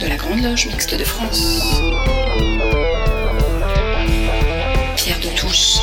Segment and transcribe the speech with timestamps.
[0.00, 1.60] de la Grande Loge Mixte de France.
[4.96, 5.78] Pierre de Touche.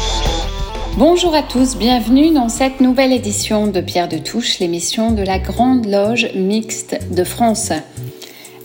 [0.98, 5.40] Bonjour à tous, bienvenue dans cette nouvelle édition de Pierre de Touche, l'émission de la
[5.40, 7.74] Grande Loge Mixte de France.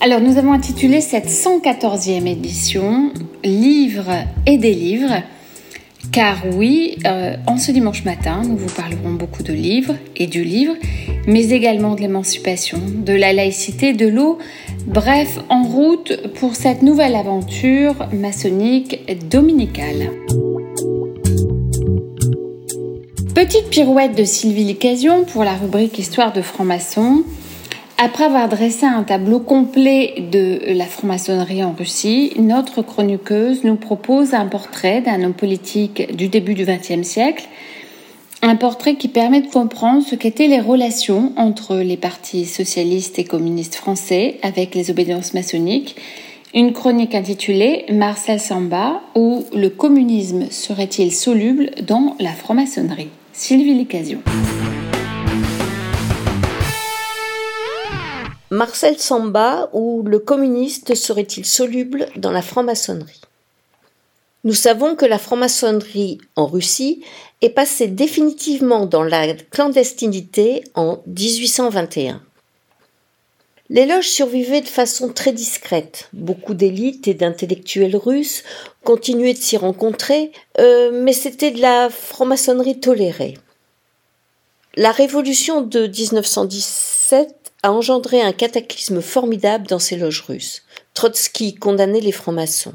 [0.00, 3.12] Alors nous avons intitulé cette 114e édition
[3.42, 5.22] Livres et des livres.
[6.12, 10.42] Car oui, euh, en ce dimanche matin, nous vous parlerons beaucoup de livres et du
[10.42, 10.74] livre,
[11.28, 14.38] mais également de l'émancipation, de la laïcité, de l'eau,
[14.86, 20.10] bref, en route pour cette nouvelle aventure maçonnique dominicale.
[23.32, 27.22] Petite pirouette de Sylvie Licasion pour la rubrique Histoire de franc-maçon.
[28.02, 34.32] Après avoir dressé un tableau complet de la franc-maçonnerie en Russie, notre chroniqueuse nous propose
[34.32, 37.46] un portrait d'un homme politique du début du XXe siècle,
[38.40, 43.24] un portrait qui permet de comprendre ce qu'étaient les relations entre les partis socialistes et
[43.24, 45.96] communistes français avec les obédiences maçonniques,
[46.54, 53.10] une chronique intitulée Marcel Samba ou le communisme serait-il soluble dans la franc-maçonnerie?
[53.34, 54.22] Sylvie Licasion.
[58.52, 63.20] Marcel Samba ou le communiste serait-il soluble dans la franc-maçonnerie?
[64.42, 67.04] Nous savons que la franc-maçonnerie en Russie
[67.42, 72.20] est passée définitivement dans la clandestinité en 1821.
[73.68, 76.08] Les loges survivaient de façon très discrète.
[76.12, 78.42] Beaucoup d'élites et d'intellectuels russes
[78.82, 83.38] continuaient de s'y rencontrer, euh, mais c'était de la franc-maçonnerie tolérée.
[84.74, 90.62] La révolution de 1917 a engendré un cataclysme formidable dans ces loges russes.
[90.94, 92.74] Trotsky condamnait les francs-maçons.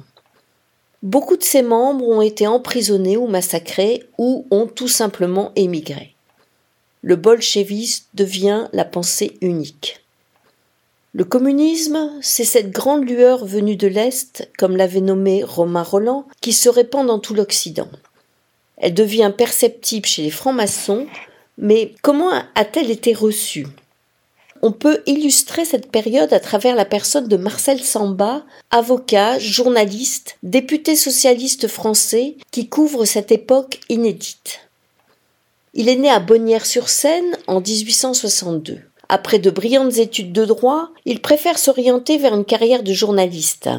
[1.02, 6.16] Beaucoup de ses membres ont été emprisonnés ou massacrés ou ont tout simplement émigré.
[7.02, 10.02] Le bolchevisme devient la pensée unique.
[11.14, 16.52] Le communisme, c'est cette grande lueur venue de l'Est, comme l'avait nommé Romain Roland, qui
[16.52, 17.88] se répand dans tout l'Occident.
[18.78, 21.08] Elle devient perceptible chez les francs-maçons,
[21.58, 23.68] mais comment a-t-elle été reçue?
[24.66, 30.96] On peut illustrer cette période à travers la personne de Marcel Samba, avocat, journaliste, député
[30.96, 34.62] socialiste français qui couvre cette époque inédite.
[35.76, 38.80] Il est né à Bonnières-sur-Seine en 1862.
[39.08, 43.70] Après de brillantes études de droit, il préfère s'orienter vers une carrière de journaliste.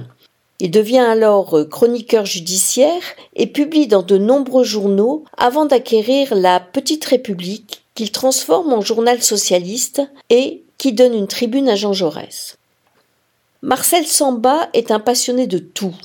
[0.60, 3.02] Il devient alors chroniqueur judiciaire
[3.34, 9.20] et publie dans de nombreux journaux avant d'acquérir la Petite République qu'il transforme en journal
[9.20, 12.56] socialiste et qui donne une tribune à Jean Jaurès.
[13.62, 15.96] Marcel Samba est un passionné de tout.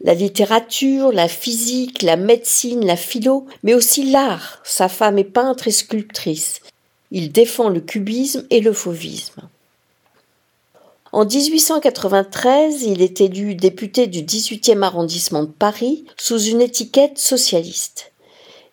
[0.00, 4.60] La littérature, la physique, la médecine, la philo, mais aussi l'art.
[4.64, 6.60] Sa femme est peintre et sculptrice.
[7.10, 9.42] Il défend le cubisme et le fauvisme.
[11.12, 18.12] En 1893, il est élu député du 18e arrondissement de Paris sous une étiquette socialiste.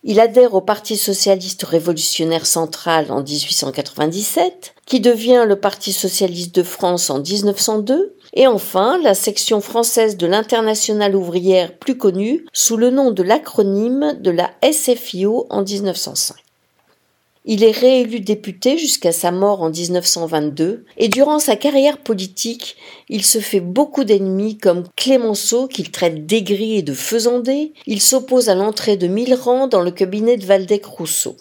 [0.05, 6.63] Il adhère au Parti socialiste révolutionnaire central en 1897, qui devient le Parti socialiste de
[6.63, 12.89] France en 1902, et enfin la section française de l'Internationale ouvrière plus connue sous le
[12.89, 16.35] nom de l'acronyme de la SFIO en 1905.
[17.45, 22.77] Il est réélu député jusqu'à sa mort en 1922 et durant sa carrière politique,
[23.09, 27.73] il se fait beaucoup d'ennemis comme Clémenceau qu'il traite d'aigri et de faisandé.
[27.85, 31.35] Il s'oppose à l'entrée de Millerand dans le cabinet de Valdec-Rousseau.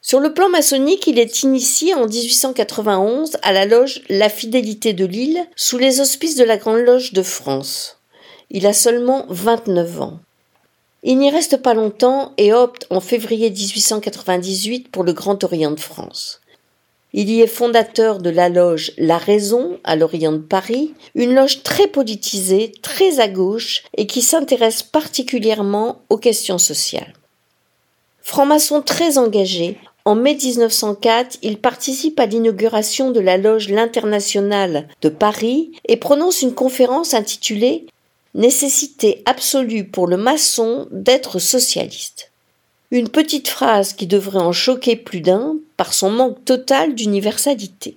[0.00, 5.04] Sur le plan maçonnique, il est initié en 1891 à la loge La Fidélité de
[5.04, 7.98] Lille sous les auspices de la Grande Loge de France.
[8.50, 10.20] Il a seulement 29 ans.
[11.06, 15.78] Il n'y reste pas longtemps et opte en février 1898 pour le Grand Orient de
[15.78, 16.40] France.
[17.12, 21.62] Il y est fondateur de la loge La Raison à l'Orient de Paris, une loge
[21.62, 27.12] très politisée, très à gauche et qui s'intéresse particulièrement aux questions sociales.
[28.22, 35.10] Franc-maçon très engagé, en mai 1904, il participe à l'inauguration de la loge L'Internationale de
[35.10, 37.86] Paris et prononce une conférence intitulée
[38.34, 42.30] nécessité absolue pour le maçon d'être socialiste.
[42.90, 47.96] Une petite phrase qui devrait en choquer plus d'un par son manque total d'universalité.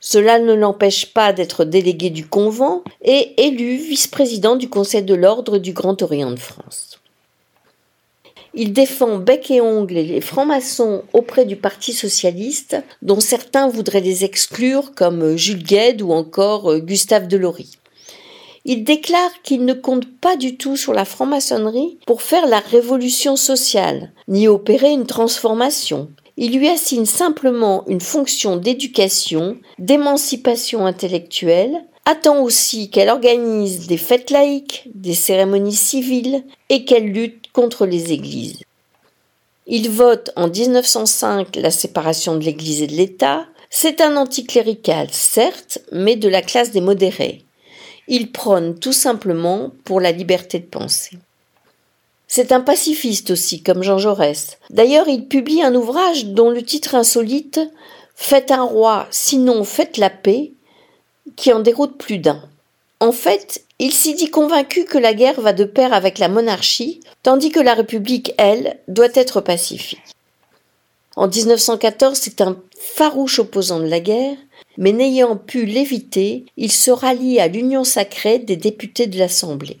[0.00, 5.58] Cela ne l'empêche pas d'être délégué du convent et élu vice-président du Conseil de l'Ordre
[5.58, 6.98] du Grand Orient de France.
[8.54, 14.24] Il défend bec et ongle les francs-maçons auprès du Parti socialiste, dont certains voudraient les
[14.24, 17.79] exclure, comme Jules Gued ou encore Gustave Delory.
[18.64, 23.36] Il déclare qu'il ne compte pas du tout sur la franc-maçonnerie pour faire la révolution
[23.36, 26.10] sociale, ni opérer une transformation.
[26.36, 34.30] il lui assigne simplement une fonction d'éducation, d'émancipation intellectuelle, attend aussi qu'elle organise des fêtes
[34.30, 38.62] laïques, des cérémonies civiles et qu'elle lutte contre les églises.
[39.66, 43.46] Il vote en 1905 la séparation de l'Église et de l'État.
[43.70, 47.44] C'est un anticlérical, certes, mais de la classe des modérés.
[48.12, 51.16] Il prône tout simplement pour la liberté de penser.
[52.26, 54.58] C'est un pacifiste aussi, comme Jean Jaurès.
[54.68, 57.60] D'ailleurs, il publie un ouvrage dont le titre insolite
[58.14, 60.52] Faites un roi, sinon faites la paix,
[61.36, 62.42] qui en déroute plus d'un.
[63.00, 67.00] En fait, il s'y dit convaincu que la guerre va de pair avec la monarchie,
[67.22, 70.02] tandis que la République, elle, doit être pacifique.
[71.16, 74.36] En 1914, c'est un farouche opposant de la guerre,
[74.80, 79.78] mais n'ayant pu l'éviter, il se rallie à l'union sacrée des députés de l'Assemblée.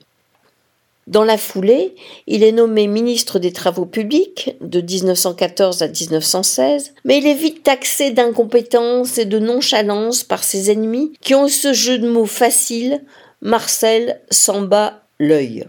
[1.06, 1.96] Dans la foulée,
[2.28, 7.64] il est nommé ministre des Travaux publics de 1914 à 1916, mais il est vite
[7.64, 13.02] taxé d'incompétence et de nonchalance par ses ennemis qui ont ce jeu de mots facile
[13.40, 15.66] Marcel s'en bat l'œil.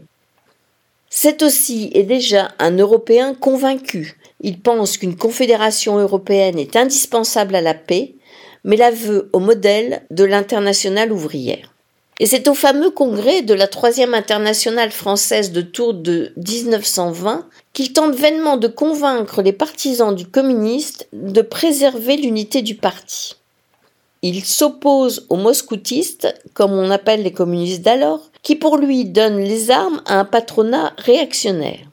[1.09, 4.17] C'est aussi et déjà un Européen convaincu.
[4.41, 8.13] Il pense qu'une confédération européenne est indispensable à la paix,
[8.63, 11.73] mais la veut au modèle de l'internationale ouvrière.
[12.19, 17.93] Et c'est au fameux congrès de la troisième internationale française de Tours de 1920 qu'il
[17.93, 23.37] tente vainement de convaincre les partisans du communiste de préserver l'unité du parti.
[24.21, 29.71] Il s'oppose aux moscoutistes, comme on appelle les communistes d'alors, qui pour lui donnent les
[29.71, 31.87] armes à un patronat réactionnaire.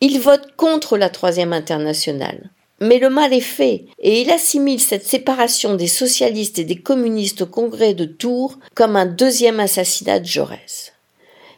[0.00, 2.50] Il vote contre la Troisième Internationale.
[2.80, 7.42] Mais le mal est fait, et il assimile cette séparation des socialistes et des communistes
[7.42, 10.92] au congrès de Tours comme un deuxième assassinat de Jaurès.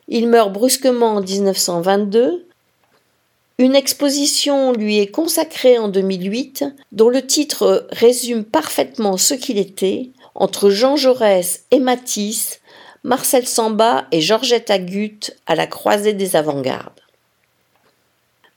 [0.08, 2.46] Il meurt brusquement en 1922,
[3.61, 10.08] une exposition lui est consacrée en 2008, dont le titre résume parfaitement ce qu'il était,
[10.34, 12.61] entre Jean Jaurès et Matisse,
[13.05, 17.00] Marcel Samba et Georgette Agut à la croisée des avant-gardes.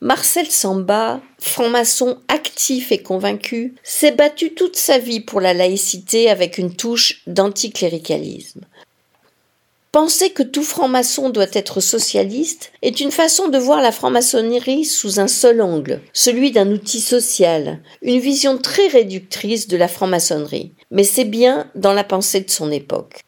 [0.04, 6.58] Marcel Samba, franc-maçon actif et convaincu, s'est battu toute sa vie pour la laïcité avec
[6.58, 8.66] une touche d'anticléricalisme.
[9.94, 15.22] Penser que tout franc-maçon doit être socialiste est une façon de voir la franc-maçonnerie sous
[15.22, 20.74] un seul angle, celui d'un outil social, une vision très réductrice de la franc-maçonnerie.
[20.92, 23.22] Mais c'est bien dans la pensée de son époque.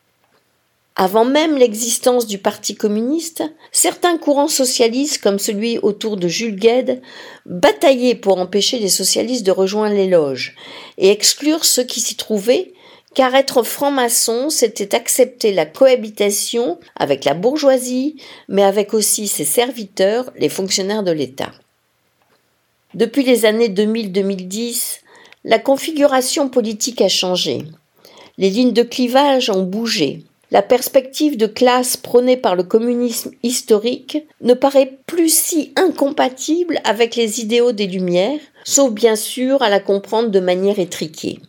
[0.97, 3.43] Avant même l'existence du Parti communiste,
[3.73, 7.01] certains courants socialistes, comme celui autour de Jules Gued,
[7.45, 10.55] bataillaient pour empêcher les socialistes de rejoindre les loges
[10.97, 12.71] et exclure ceux qui s'y trouvaient
[13.15, 18.17] car être franc-maçon, c'était accepter la cohabitation avec la bourgeoisie,
[18.49, 21.53] mais avec aussi ses serviteurs, les fonctionnaires de l'État.
[22.93, 24.99] Depuis les années 2000-2010,
[25.45, 27.63] la configuration politique a changé.
[28.37, 30.23] Les lignes de clivage ont bougé.
[30.55, 37.17] La perspective de classe prônée par le communisme historique ne paraît plus si incompatible avec
[37.17, 41.39] les idéaux des Lumières, sauf bien sûr à la comprendre de manière étriquée.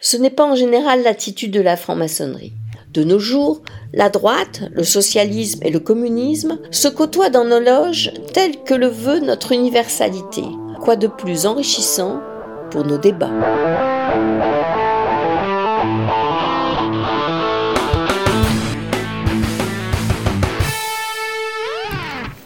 [0.00, 2.52] Ce n'est pas en général l'attitude de la franc-maçonnerie.
[2.92, 3.62] De nos jours,
[3.92, 8.88] la droite, le socialisme et le communisme se côtoient dans nos loges telles que le
[8.88, 10.42] veut notre universalité.
[10.80, 12.20] Quoi de plus enrichissant
[12.72, 13.30] pour nos débats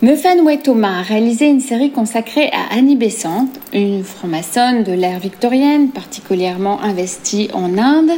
[0.06, 5.88] Mefanouet Thomas a réalisé une série consacrée à Annie Besant, une franc-maçonne de l'ère victorienne
[5.88, 8.12] particulièrement investie en Inde.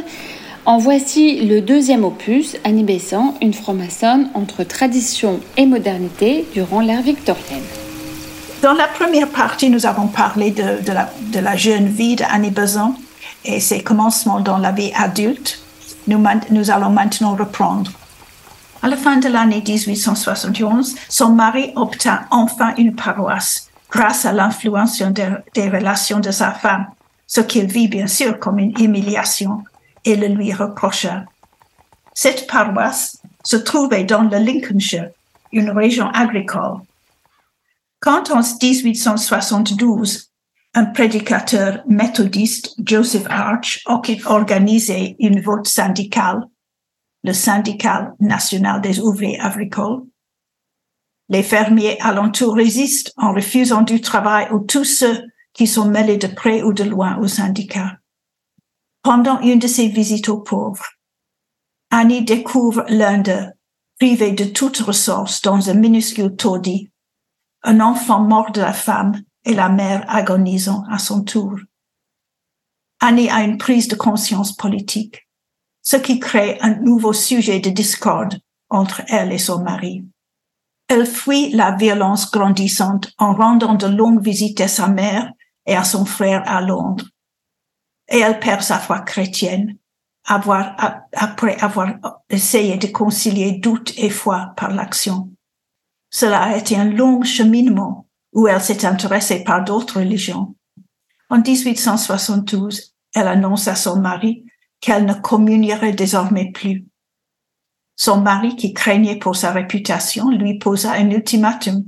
[0.67, 7.01] En voici le deuxième opus, Annie Besant, une franc-maçonne entre tradition et modernité durant l'ère
[7.01, 7.65] victorienne.
[8.61, 12.93] Dans la première partie, nous avons parlé de, la, jeune vie d'Annie Besant
[13.45, 15.59] et ses commencements dans la vie adulte.
[16.05, 17.89] Nous allons maintenant reprendre.
[18.81, 25.01] À la fin de l'année 1871, son mari obtint enfin une paroisse grâce à l'influence
[25.01, 26.87] des relations de sa femme,
[27.27, 29.63] ce qu'il vit bien sûr comme une humiliation
[30.05, 31.25] et le lui reprocha.
[32.13, 35.09] Cette paroisse se trouvait dans le Lincolnshire,
[35.51, 36.79] une région agricole.
[37.99, 40.29] Quand en 1872,
[40.73, 43.83] un prédicateur méthodiste, Joseph Arch,
[44.25, 46.43] organisait une vote syndicale
[47.23, 50.03] le syndicat national des ouvriers agricoles.
[51.27, 55.23] Les fermiers alentours résistent en refusant du travail ou tous ceux
[55.53, 57.97] qui sont mêlés de près ou de loin au syndicat.
[59.03, 60.85] Pendant une de ses visites aux pauvres,
[61.91, 63.47] Annie découvre l'un d'eux,
[63.99, 66.89] privé de toute ressource dans un minuscule taudis,
[67.63, 71.55] un enfant mort de la femme et la mère agonisant à son tour.
[72.99, 75.28] Annie a une prise de conscience politique,
[75.89, 80.05] ce qui crée un nouveau sujet de discorde entre elle et son mari.
[80.87, 85.31] Elle fuit la violence grandissante en rendant de longues visites à sa mère
[85.65, 87.07] et à son frère à Londres.
[88.07, 89.77] Et elle perd sa foi chrétienne
[90.25, 91.95] après avoir
[92.29, 95.31] essayé de concilier doute et foi par l'action.
[96.11, 100.55] Cela a été un long cheminement où elle s'est intéressée par d'autres religions.
[101.31, 104.45] En 1872, elle annonce à son mari
[104.81, 106.87] qu'elle ne communierait désormais plus.
[107.95, 111.83] Son mari, qui craignait pour sa réputation, lui posa un ultimatum,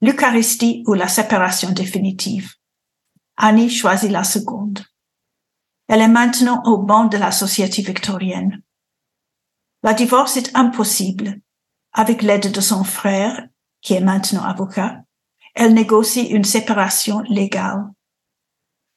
[0.00, 2.52] l'Eucharistie ou la séparation définitive.
[3.36, 4.84] Annie choisit la seconde.
[5.88, 8.62] Elle est maintenant au banc de la société victorienne.
[9.82, 11.40] La divorce est impossible.
[11.92, 13.46] Avec l'aide de son frère,
[13.80, 15.02] qui est maintenant avocat,
[15.54, 17.84] elle négocie une séparation légale.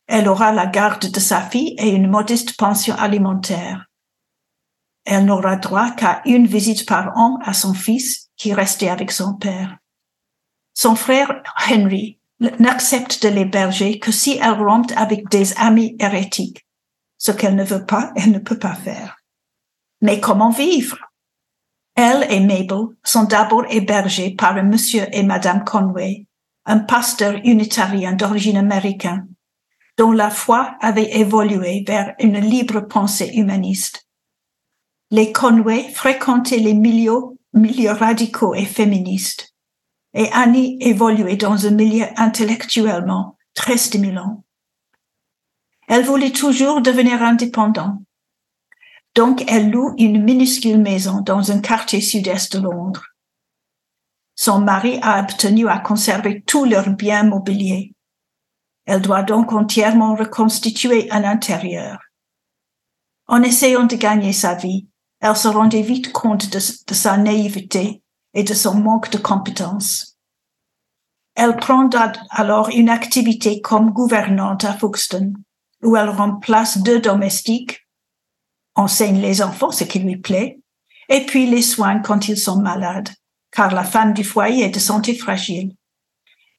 [0.07, 3.85] Elle aura la garde de sa fille et une modeste pension alimentaire.
[5.05, 9.35] Elle n'aura droit qu'à une visite par an à son fils qui restait avec son
[9.35, 9.77] père.
[10.73, 12.19] Son frère Henry
[12.59, 16.65] n'accepte de l'héberger que si elle rompt avec des amis hérétiques,
[17.17, 19.17] ce qu'elle ne veut pas, elle ne peut pas faire.
[20.01, 20.97] Mais comment vivre?
[21.95, 26.27] Elle et Mabel sont d'abord hébergées par un monsieur et madame Conway,
[26.65, 29.27] un pasteur unitarien d'origine américaine,
[29.97, 34.07] dont la foi avait évolué vers une libre pensée humaniste.
[35.09, 39.55] Les Conway fréquentaient les milieux, milieux radicaux et féministes,
[40.13, 44.43] et Annie évoluait dans un milieu intellectuellement très stimulant.
[45.87, 47.99] Elle voulait toujours devenir indépendante.
[49.15, 53.05] Donc, elle loue une minuscule maison dans un quartier sud-est de Londres.
[54.35, 57.95] Son mari a obtenu à conserver tous leurs biens mobiliers.
[58.87, 61.99] Elle doit donc entièrement reconstituer un intérieur.
[63.27, 64.87] En essayant de gagner sa vie,
[65.19, 68.01] elle se rendait vite compte de, sa naïveté
[68.33, 70.17] et de son manque de compétences.
[71.35, 71.89] Elle prend
[72.29, 75.35] alors une activité comme gouvernante à Folkestone,
[75.83, 77.85] où elle remplace deux domestiques,
[78.75, 80.61] enseigne les enfants ce qui lui plaît,
[81.09, 83.09] et puis les soigne quand ils sont malades,
[83.51, 85.75] car la femme du foyer est de santé fragile.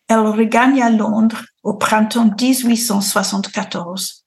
[0.08, 4.24] Elle regagne à Londres au printemps 1874.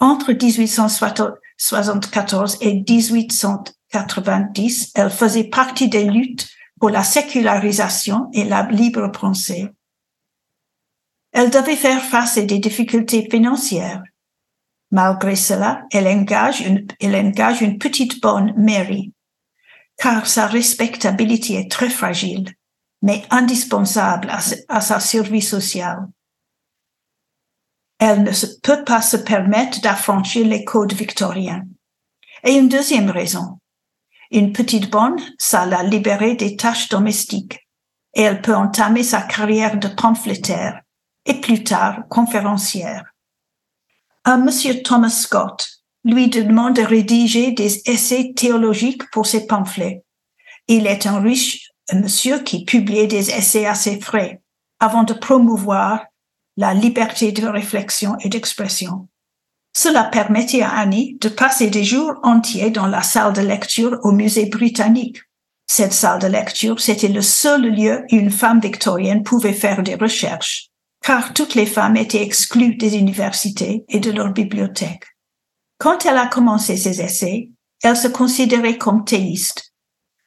[0.00, 6.48] Entre 1874 et 1890, elle faisait partie des luttes
[6.80, 9.68] pour la sécularisation et la libre pensée.
[11.32, 14.02] Elle devait faire face à des difficultés financières.
[14.90, 16.88] Malgré cela, elle engage une,
[17.78, 19.12] petite bonne Mary,
[19.98, 22.52] car sa respectabilité est très fragile,
[23.02, 26.06] mais indispensable à, à sa survie sociale.
[27.98, 31.62] Elle ne peut pas se permettre d'affranchir les codes victoriens.
[32.44, 33.60] Et une deuxième raison.
[34.30, 37.60] Une petite bonne, ça l'a libérée des tâches domestiques
[38.14, 40.80] et elle peut entamer sa carrière de pamphlétaire
[41.24, 43.04] et plus tard conférencière.
[44.24, 45.68] Un monsieur Thomas Scott
[46.04, 50.02] lui demande de rédiger des essais théologiques pour ses pamphlets.
[50.68, 54.42] Il est un riche monsieur qui publiait des essais ses frais
[54.80, 56.04] avant de promouvoir
[56.56, 59.08] la liberté de réflexion et d'expression.
[59.74, 64.12] Cela permettait à Annie de passer des jours entiers dans la salle de lecture au
[64.12, 65.18] musée britannique.
[65.66, 69.94] Cette salle de lecture, c'était le seul lieu où une femme victorienne pouvait faire des
[69.94, 70.72] recherches
[71.02, 75.06] car toutes les femmes étaient exclues des universités et de leurs bibliothèques.
[75.78, 77.50] Quand elle a commencé ses essais,
[77.82, 79.71] elle se considérait comme théiste,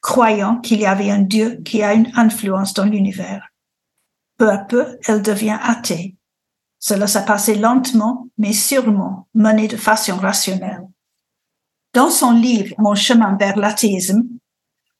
[0.05, 3.49] croyant qu'il y avait un Dieu qui a une influence dans l'univers.
[4.37, 6.15] Peu à peu, elle devient athée.
[6.77, 10.83] Cela s'est passé lentement, mais sûrement, mené de façon rationnelle.
[11.95, 14.27] Dans son livre Mon chemin vers l'athéisme,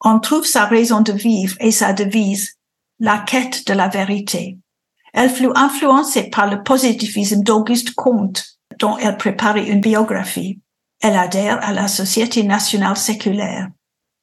[0.03, 2.55] on trouve sa raison de vivre et sa devise,
[2.99, 4.57] la quête de la vérité.
[5.13, 8.43] Elle fut influencée par le positivisme d'Auguste Comte,
[8.79, 10.61] dont elle préparait une biographie.
[10.99, 13.69] Elle adhère à la Société nationale séculaire,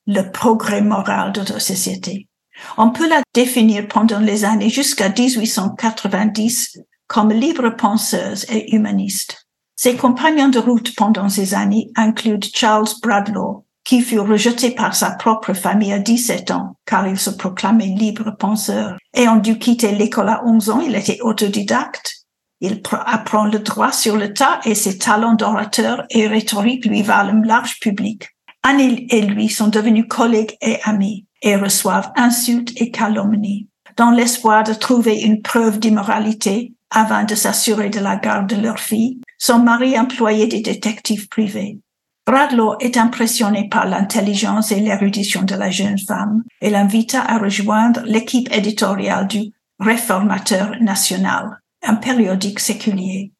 [0.06, 2.28] le progrès moral de la société.
[2.76, 9.46] On peut la définir pendant les années jusqu'à 1890 comme libre penseuse et humaniste.
[9.76, 15.10] Ses compagnons de route pendant ces années incluent Charles Bradlaugh, qui fut rejeté par sa
[15.10, 18.96] propre famille à 17 ans, car il se proclamait libre penseur.
[19.12, 22.12] Ayant dû quitter l'école à 11 ans, il était autodidacte.
[22.60, 27.40] Il apprend le droit sur le tas et ses talents d'orateur et rhétorique lui valent
[27.40, 28.28] un large public.
[28.62, 33.68] Annie et lui sont devenus collègues et amis et reçoivent insultes et calomnies.
[33.96, 38.78] dans l'espoir de trouver une preuve d'immoralité avant de s'assurer de la garde de leur
[38.78, 41.78] fille, son mari employait des détectives privés.
[42.26, 48.02] Bradlaugh est impressionné par l'intelligence et l'érudition de la jeune femme et l'invita à rejoindre
[48.04, 53.32] l'équipe éditoriale du Réformateur national, un périodique séculier.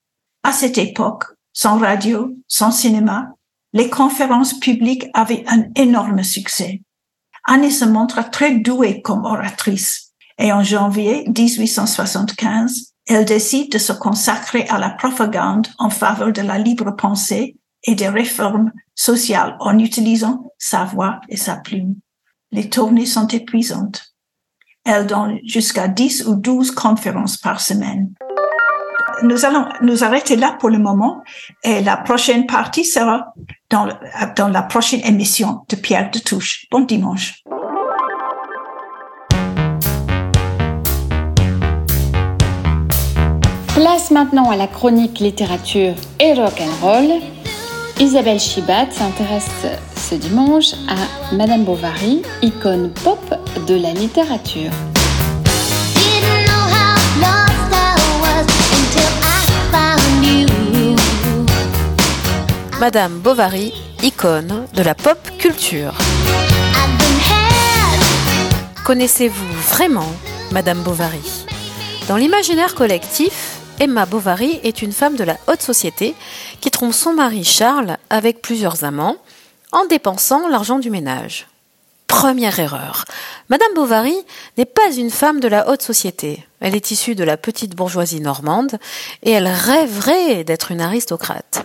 [0.42, 3.28] À cette époque, sans radio, sans cinéma,
[3.72, 6.82] les conférences publiques avaient un énorme succès.
[7.44, 13.92] Annie se montre très douée comme oratrice et en janvier 1875, elle décide de se
[13.92, 19.78] consacrer à la propagande en faveur de la libre pensée et des réformes sociales en
[19.78, 21.96] utilisant sa voix et sa plume.
[22.52, 24.14] Les tournées sont épuisantes.
[24.84, 28.14] Elle donne jusqu'à 10 ou 12 conférences par semaine.
[29.22, 31.22] Nous allons nous arrêter là pour le moment
[31.62, 33.34] et la prochaine partie sera
[33.70, 33.86] dans,
[34.48, 36.66] la prochaine émission de Pierre de Touche.
[36.70, 37.42] Bon dimanche.
[43.74, 47.20] Place maintenant à la chronique littérature et rock'n'roll.
[48.00, 53.20] Isabelle Chibat s'intéresse ce dimanche à Madame Bovary, icône pop
[53.66, 54.72] de la littérature.
[62.82, 63.72] Madame Bovary,
[64.02, 65.94] icône de la pop culture.
[68.84, 70.12] Connaissez-vous vraiment
[70.50, 71.46] Madame Bovary?
[72.08, 76.16] Dans l'imaginaire collectif, Emma Bovary est une femme de la haute société
[76.60, 79.18] qui trompe son mari Charles avec plusieurs amants
[79.70, 81.46] en dépensant l'argent du ménage.
[82.08, 83.04] Première erreur.
[83.48, 84.16] Madame Bovary
[84.58, 86.44] n'est pas une femme de la haute société.
[86.58, 88.76] Elle est issue de la petite bourgeoisie normande
[89.22, 91.64] et elle rêverait d'être une aristocrate.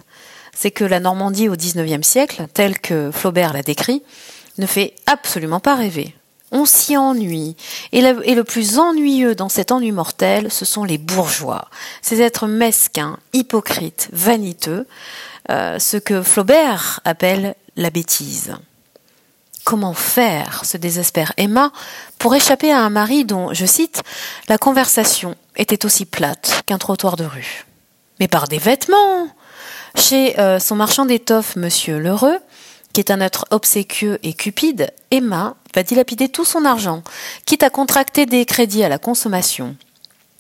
[0.60, 4.02] C'est que la Normandie au XIXe siècle, telle que Flaubert l'a décrit,
[4.58, 6.16] ne fait absolument pas rêver.
[6.52, 7.56] On s'y ennuie.
[7.92, 11.68] Et le, plus ennuyeux dans cet ennui mortel, ce sont les bourgeois.
[12.02, 14.88] Ces êtres mesquins, hypocrites, vaniteux,
[15.52, 18.56] euh, ce que Flaubert appelle la bêtise.
[19.64, 21.72] Comment faire, se désespère Emma,
[22.18, 24.02] pour échapper à un mari dont, je cite,
[24.50, 27.66] la conversation était aussi plate qu'un trottoir de rue
[28.20, 29.28] Mais par des vêtements
[29.96, 32.40] Chez euh, son marchand d'étoffes, monsieur Lheureux,
[32.94, 37.04] qui est un être obséquieux et cupide, Emma va dilapider tout son argent,
[37.46, 39.76] quitte à contracter des crédits à la consommation.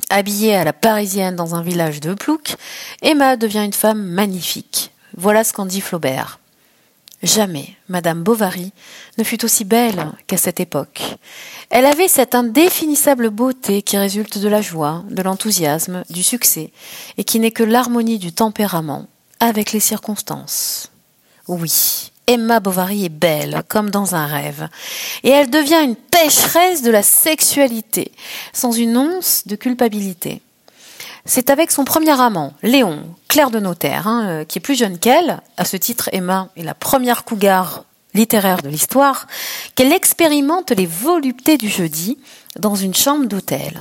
[0.09, 2.55] Habillée à la parisienne dans un village de plouc,
[3.01, 4.91] Emma devient une femme magnifique.
[5.15, 6.39] Voilà ce qu'en dit Flaubert.
[7.23, 8.71] Jamais Madame Bovary
[9.17, 11.01] ne fut aussi belle qu'à cette époque.
[11.69, 16.71] Elle avait cette indéfinissable beauté qui résulte de la joie, de l'enthousiasme, du succès,
[17.17, 19.07] et qui n'est que l'harmonie du tempérament
[19.39, 20.91] avec les circonstances.
[21.47, 24.67] Oui, Emma Bovary est belle, comme dans un rêve,
[25.23, 28.11] et elle devient une pécheresse de la sexualité,
[28.51, 30.41] sans une once de culpabilité.
[31.23, 34.97] C'est avec son premier amant, Léon, clerc de notaire, hein, euh, qui est plus jeune
[34.97, 39.27] qu'elle, à ce titre Emma est la première cougar littéraire de l'histoire,
[39.75, 42.17] qu'elle expérimente les voluptés du jeudi
[42.57, 43.79] dans une chambre d'hôtel.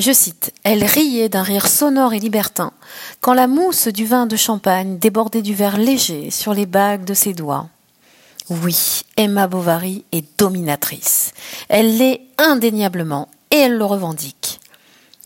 [0.00, 2.72] Je cite, Elle riait d'un rire sonore et libertin,
[3.20, 7.12] quand la mousse du vin de champagne débordait du verre léger sur les bagues de
[7.12, 7.68] ses doigts.
[8.48, 11.32] Oui, Emma Bovary est dominatrice.
[11.68, 14.60] Elle l'est indéniablement et elle le revendique.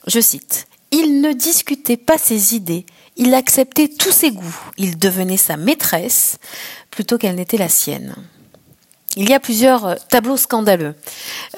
[0.09, 2.85] Je cite, il ne discutait pas ses idées,
[3.17, 6.39] il acceptait tous ses goûts, il devenait sa maîtresse
[6.91, 8.17] plutôt qu'elle n'était la sienne.
[9.17, 10.95] Il y a plusieurs euh, tableaux scandaleux.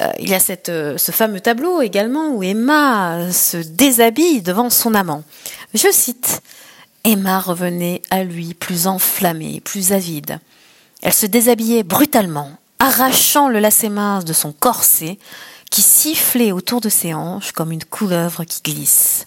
[0.00, 4.94] Euh, il y a euh, ce fameux tableau également où Emma se déshabille devant son
[4.94, 5.22] amant.
[5.72, 6.42] Je cite,
[7.04, 10.38] Emma revenait à lui plus enflammée, plus avide.
[11.02, 15.18] Elle se déshabillait brutalement, arrachant le lacet mince de son corset
[15.70, 19.24] qui sifflait autour de ses hanches comme une couleuvre qui glisse.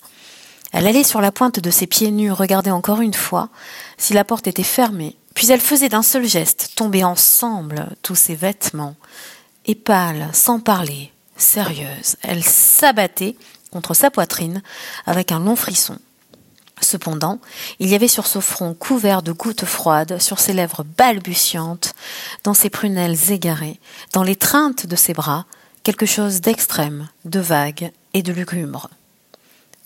[0.72, 3.50] Elle allait sur la pointe de ses pieds nus regarder encore une fois
[3.98, 8.36] si la porte était fermée, puis elle faisait d'un seul geste tomber ensemble tous ses
[8.36, 8.98] vêtements,
[9.64, 13.38] et pâle, sans parler, sérieuse, elle s'abattait
[13.72, 14.62] contre sa poitrine
[15.06, 15.98] avec un long frisson.
[16.82, 17.40] Cependant,
[17.80, 21.94] il y avait sur ce front couvert de gouttes froides, sur ses lèvres balbutiantes,
[22.44, 23.80] dans ses prunelles égarées,
[24.12, 25.46] dans l'étreinte de ses bras,
[25.84, 28.90] quelque chose d'extrême, de vague et de lugubre.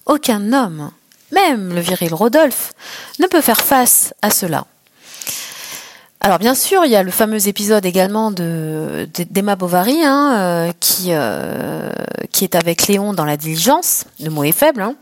[0.08, 0.89] Aucun homme,
[1.32, 2.74] même le viril Rodolphe,
[3.20, 4.66] ne peut faire face à cela.
[6.26, 10.72] Alors bien sûr, il y a le fameux épisode également de d'Emma Bovary, hein, euh,
[10.80, 11.92] qui euh,
[12.32, 14.06] qui est avec Léon dans la diligence.
[14.22, 14.84] Le mot est faible.
[14.84, 14.96] Hein.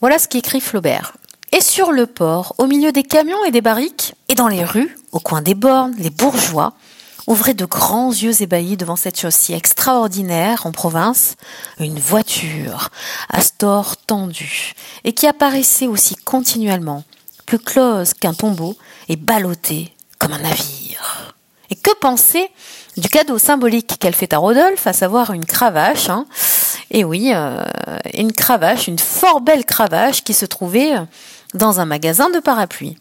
[0.00, 1.14] Voilà ce qu'écrit Flaubert.
[1.52, 4.98] Et sur le port, au milieu des camions et des barriques, et dans les rues,
[5.12, 6.72] au coin des bornes, les bourgeois,
[7.28, 11.36] ouvrait de grands yeux ébahis devant cette chose si extraordinaire en province,
[11.78, 12.90] une voiture,
[13.30, 17.04] Astor tendue, et qui apparaissait aussi continuellement,
[17.46, 18.76] plus close qu'un tombeau
[19.08, 19.93] et ballottée
[20.32, 21.34] un navire.
[21.70, 22.50] Et que penser
[22.96, 26.26] du cadeau symbolique qu'elle fait à Rodolphe, à savoir une cravache, hein
[26.90, 27.64] et oui, euh,
[28.14, 30.92] une cravache, une fort belle cravache qui se trouvait
[31.54, 32.98] dans un magasin de parapluies.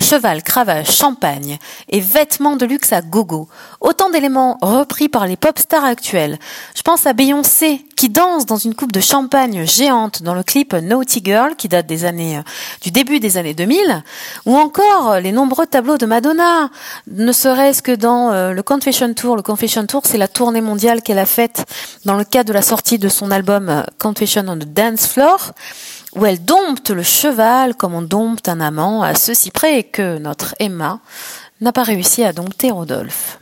[0.00, 3.48] Cheval, cravache, champagne et vêtements de luxe à gogo.
[3.80, 6.38] Autant d'éléments repris par les pop stars actuels.
[6.74, 10.74] Je pense à Beyoncé qui danse dans une coupe de champagne géante dans le clip
[10.74, 12.40] Naughty Girl qui date des années,
[12.82, 14.02] du début des années 2000.
[14.46, 16.70] Ou encore les nombreux tableaux de Madonna.
[17.10, 19.36] Ne serait-ce que dans euh, le Confession Tour.
[19.36, 21.64] Le Confession Tour, c'est la tournée mondiale qu'elle a faite
[22.04, 25.52] dans le cadre de la sortie de son album euh, Confession on the Dance Floor
[26.14, 30.54] où elle dompte le cheval comme on dompte un amant, à ceci près que notre
[30.58, 31.00] Emma
[31.60, 33.38] n'a pas réussi à dompter Rodolphe.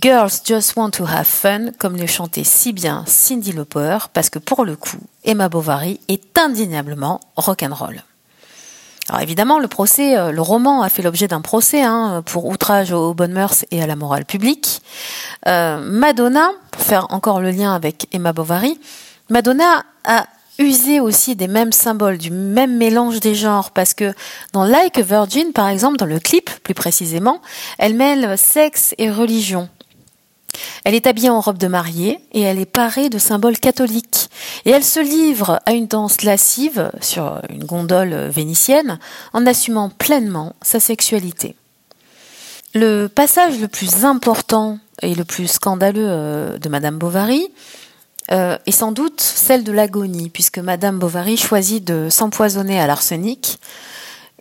[0.00, 4.40] Girls just want to have fun, comme le chantait si bien Cindy Lauper, parce que
[4.40, 8.02] pour le coup, Emma Bovary est indéniablement rock'n'roll.
[9.08, 9.68] Alors évidemment, le
[9.98, 13.86] euh, roman a fait l'objet d'un procès hein, pour outrage aux bonnes mœurs et à
[13.86, 14.80] la morale publique.
[15.46, 18.80] Euh, Madonna, pour faire encore le lien avec Emma Bovary,
[19.28, 20.26] Madonna a
[20.58, 24.14] user aussi des mêmes symboles, du même mélange des genres, parce que
[24.52, 27.40] dans Like a Virgin, par exemple, dans le clip plus précisément,
[27.78, 29.68] elle mêle sexe et religion.
[30.84, 34.30] Elle est habillée en robe de mariée et elle est parée de symboles catholiques.
[34.64, 38.98] Et elle se livre à une danse lascive sur une gondole vénitienne
[39.32, 41.56] en assumant pleinement sa sexualité.
[42.74, 47.48] Le passage le plus important et le plus scandaleux euh, de Madame Bovary,
[48.32, 53.58] euh, et sans doute celle de l'agonie, puisque Madame Bovary choisit de s'empoisonner à l'arsenic.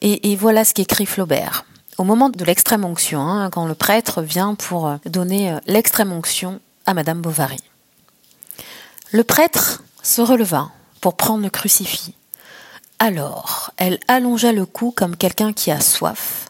[0.01, 1.65] Et, voilà ce qu'écrit Flaubert.
[1.97, 6.11] Au moment de l'extrême onction, hein, quand le prêtre vient pour euh, donner euh, l'extrême
[6.11, 7.59] onction à Madame Bovary.
[9.11, 12.15] Le prêtre se releva pour prendre le crucifix.
[12.99, 16.49] Alors, elle allongea le cou comme quelqu'un qui a soif,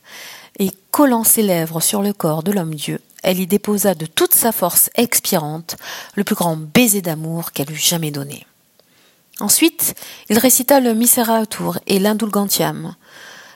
[0.60, 4.52] et collant ses lèvres sur le corps de l'homme-dieu, elle y déposa de toute sa
[4.52, 5.78] force expirante
[6.16, 8.46] le plus grand baiser d'amour qu'elle eût jamais donné.
[9.40, 9.96] Ensuite,
[10.30, 12.96] il récita le Miserator et l'Indulgentiam,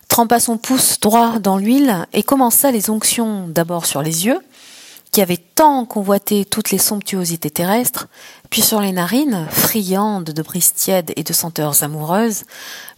[0.08, 4.40] trempa son pouce droit dans l'huile et commença les onctions d'abord sur les yeux,
[5.12, 8.08] qui avaient tant convoité toutes les somptuosités terrestres,
[8.50, 12.44] puis sur les narines, friandes de brises tièdes et de senteurs amoureuses,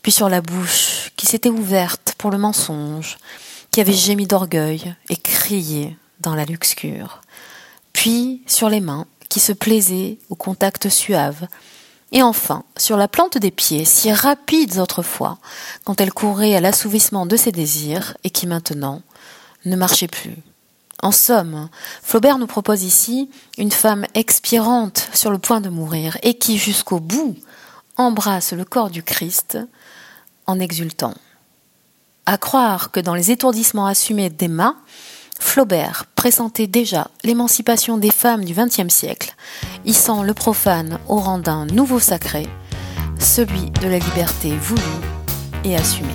[0.01, 3.17] puis sur la bouche, qui s'était ouverte pour le mensonge,
[3.71, 7.21] qui avait gémi d'orgueil et crié dans la luxure,
[7.93, 11.47] puis sur les mains qui se plaisaient au contact suave,
[12.11, 15.37] et enfin sur la plante des pieds, si rapides autrefois,
[15.83, 19.01] quand elle courait à l'assouvissement de ses désirs, et qui maintenant
[19.65, 20.35] ne marchait plus.
[21.01, 21.69] En somme,
[22.03, 26.99] Flaubert nous propose ici une femme expirante sur le point de mourir, et qui jusqu'au
[26.99, 27.37] bout
[27.95, 29.57] embrasse le corps du Christ
[30.45, 31.13] en exultant.
[32.25, 34.75] À croire que dans les étourdissements assumés d'Emma,
[35.39, 39.33] Flaubert pressentait déjà l'émancipation des femmes du XXe siècle,
[39.85, 42.47] hissant le profane au rang d'un nouveau sacré,
[43.17, 44.81] celui de la liberté voulue
[45.63, 46.09] et assumée.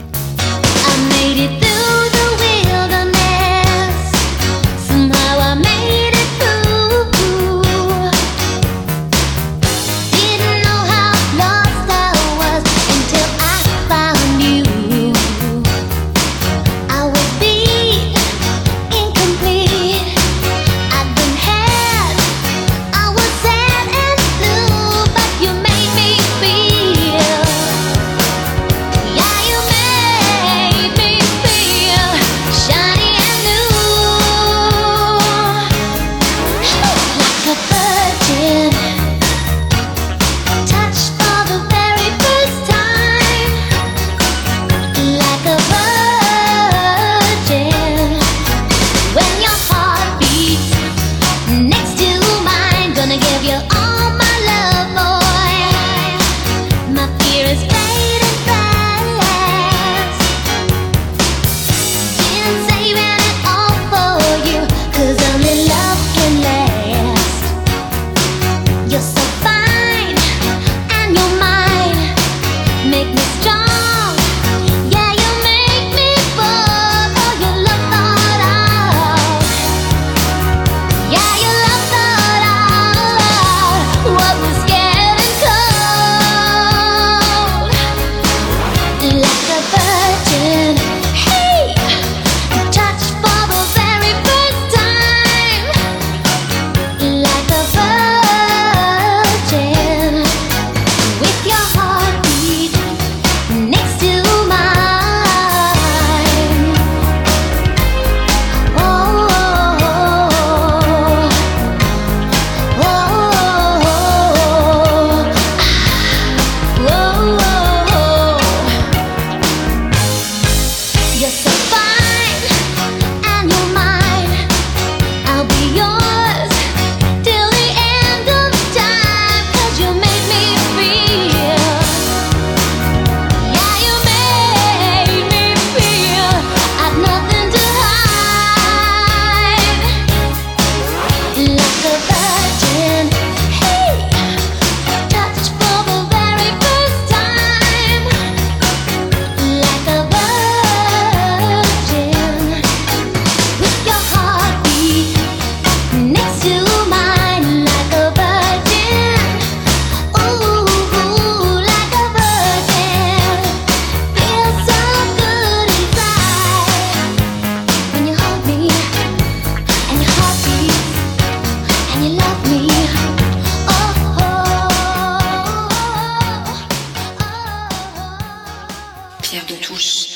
[179.35, 180.07] De Touche.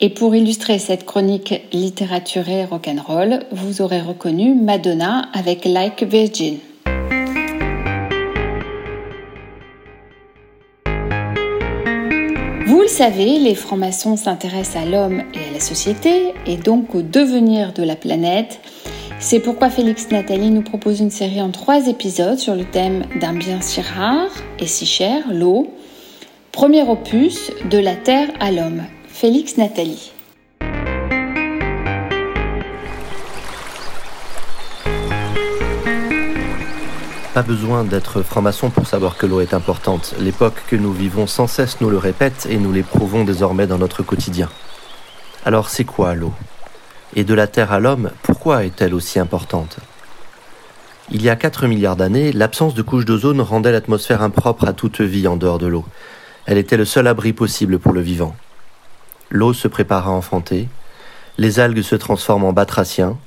[0.00, 6.58] Et pour illustrer cette chronique littératurée rock'n'roll, vous aurez reconnu Madonna avec Like Virgin.
[12.66, 17.02] Vous le savez, les francs-maçons s'intéressent à l'homme et à la société, et donc au
[17.02, 18.58] devenir de la planète.
[19.20, 23.34] C'est pourquoi Félix Nathalie nous propose une série en trois épisodes sur le thème d'un
[23.34, 25.72] bien si rare et si cher, l'eau.
[26.56, 28.80] Premier opus, de la Terre à l'homme.
[29.08, 30.10] Félix Nathalie.
[37.34, 40.14] Pas besoin d'être franc-maçon pour savoir que l'eau est importante.
[40.18, 44.02] L'époque que nous vivons sans cesse nous le répète et nous l'éprouvons désormais dans notre
[44.02, 44.48] quotidien.
[45.44, 46.32] Alors c'est quoi l'eau?
[47.14, 49.76] Et de la Terre à l'homme, pourquoi est-elle aussi importante?
[51.10, 55.02] Il y a 4 milliards d'années, l'absence de couche d'ozone rendait l'atmosphère impropre à toute
[55.02, 55.84] vie en dehors de l'eau.
[56.46, 58.34] Elle était le seul abri possible pour le vivant.
[59.30, 60.68] L'eau se prépare à enfanter,
[61.38, 63.18] les algues se transforment en batraciens,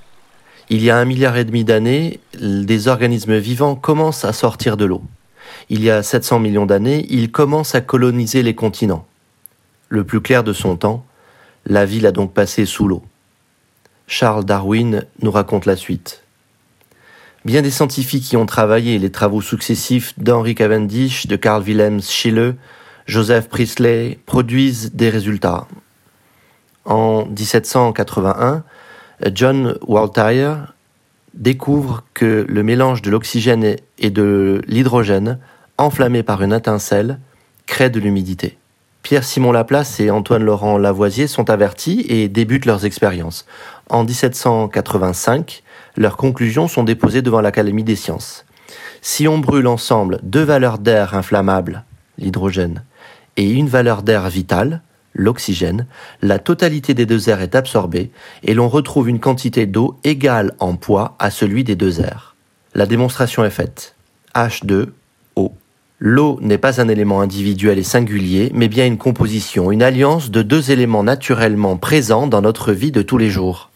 [0.70, 4.86] il y a un milliard et demi d'années, des organismes vivants commencent à sortir de
[4.86, 5.02] l'eau.
[5.70, 9.06] Il y a 700 millions d'années, ils commencent à coloniser les continents.
[9.90, 11.06] Le plus clair de son temps,
[11.66, 13.04] la ville a donc passé sous l'eau.
[14.08, 16.24] Charles Darwin nous raconte la suite.
[17.46, 22.56] Bien des scientifiques y ont travaillé, les travaux successifs d'Henry Cavendish, de Carl Wilhelm Scheele,
[23.10, 25.66] Joseph Priestley produisent des résultats.
[26.86, 28.64] En 1781,
[29.34, 30.76] John Waltire
[31.34, 35.40] découvre que le mélange de l'oxygène et de l'hydrogène,
[35.80, 37.18] enflammé par une étincelle,
[37.66, 38.60] crée de l'humidité.
[39.02, 43.48] Pierre-Simon Laplace et Antoine-Laurent Lavoisier sont avertis et débutent leurs expériences.
[43.90, 45.64] En 1785,
[45.98, 48.46] leurs conclusions sont déposées devant l'Académie des sciences.
[49.02, 51.84] Si on brûle ensemble deux valeurs d'air inflammables,
[52.20, 52.84] l'hydrogène,
[53.40, 54.82] et une valeur d'air vitale,
[55.14, 55.88] l'oxygène,
[56.22, 58.12] la totalité des deux airs est absorbée
[58.44, 62.36] et l'on retrouve une quantité d'eau égale en poids à celui des deux airs.
[62.76, 63.96] La démonstration est faite.
[64.36, 65.52] H2O.
[66.00, 70.42] L'eau n'est pas un élément individuel et singulier, mais bien une composition, une alliance de
[70.42, 73.72] deux éléments naturellement présents dans notre vie de tous les jours.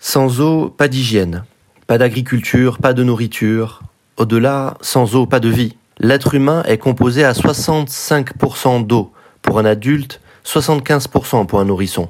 [0.00, 1.44] Sans eau, pas d'hygiène,
[1.86, 3.80] pas d'agriculture, pas de nourriture.
[4.16, 5.76] Au-delà, sans eau, pas de vie.
[6.00, 9.12] L'être humain est composé à 65% d'eau.
[9.42, 12.08] Pour un adulte, 75% pour un nourrisson.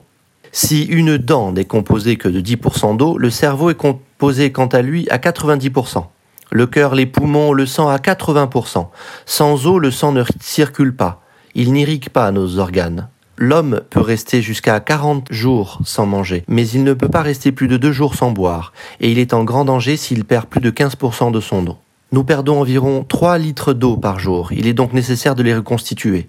[0.53, 4.83] Si une dent n'est composée que de 10% d'eau, le cerveau est composé quant à
[4.83, 6.05] lui à 90%.
[6.51, 8.89] Le cœur, les poumons, le sang à 80%.
[9.25, 11.23] Sans eau, le sang ne circule pas.
[11.55, 13.09] Il n'irrigue pas nos organes.
[13.39, 17.69] L'homme peut rester jusqu'à 40 jours sans manger, mais il ne peut pas rester plus
[17.69, 20.71] de deux jours sans boire, et il est en grand danger s'il perd plus de
[20.71, 21.77] 15% de son eau.
[22.11, 26.27] Nous perdons environ 3 litres d'eau par jour, il est donc nécessaire de les reconstituer.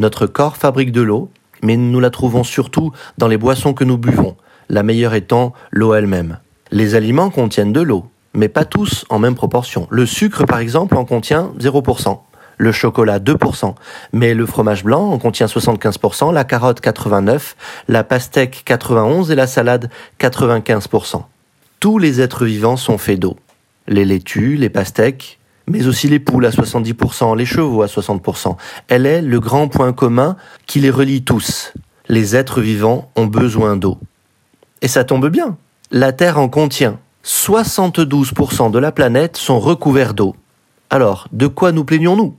[0.00, 1.30] Notre corps fabrique de l'eau,
[1.62, 4.34] mais nous la trouvons surtout dans les boissons que nous buvons,
[4.68, 6.38] la meilleure étant l'eau elle-même.
[6.72, 9.86] Les aliments contiennent de l'eau, mais pas tous en même proportion.
[9.88, 12.18] Le sucre, par exemple, en contient 0%,
[12.58, 13.74] le chocolat 2%,
[14.12, 17.54] mais le fromage blanc en contient 75%, la carotte 89%,
[17.86, 21.22] la pastèque 91% et la salade 95%.
[21.78, 23.36] Tous les êtres vivants sont faits d'eau.
[23.88, 28.56] Les laitues, les pastèques, mais aussi les poules à 70%, les chevaux à 60%.
[28.88, 31.72] Elle est le grand point commun qui les relie tous.
[32.08, 33.98] Les êtres vivants ont besoin d'eau.
[34.82, 35.56] Et ça tombe bien.
[35.90, 36.98] La Terre en contient.
[37.24, 40.34] 72% de la planète sont recouverts d'eau.
[40.88, 42.34] Alors, de quoi nous plaignons-nous?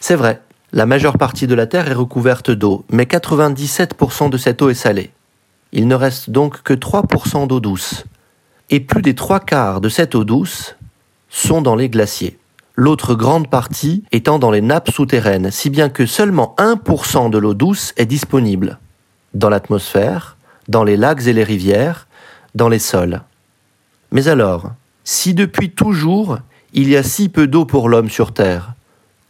[0.00, 4.62] C'est vrai, la majeure partie de la Terre est recouverte d'eau, mais 97% de cette
[4.62, 5.10] eau est salée.
[5.72, 8.04] Il ne reste donc que 3% d'eau douce.
[8.72, 10.76] Et plus des trois quarts de cette eau douce
[11.28, 12.38] sont dans les glaciers.
[12.76, 17.52] L'autre grande partie étant dans les nappes souterraines, si bien que seulement 1% de l'eau
[17.52, 18.78] douce est disponible.
[19.34, 20.36] Dans l'atmosphère,
[20.68, 22.06] dans les lacs et les rivières,
[22.54, 23.22] dans les sols.
[24.12, 24.70] Mais alors,
[25.02, 26.38] si depuis toujours
[26.72, 28.74] il y a si peu d'eau pour l'homme sur Terre,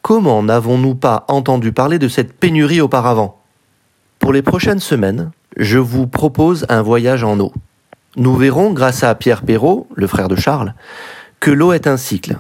[0.03, 3.41] comment n'avons-nous pas entendu parler de cette pénurie auparavant?
[4.19, 7.53] Pour les prochaines semaines, je vous propose un voyage en eau.
[8.17, 10.75] Nous verrons, grâce à Pierre Perrault, le frère de Charles,
[11.39, 12.39] que l'eau est un cycle,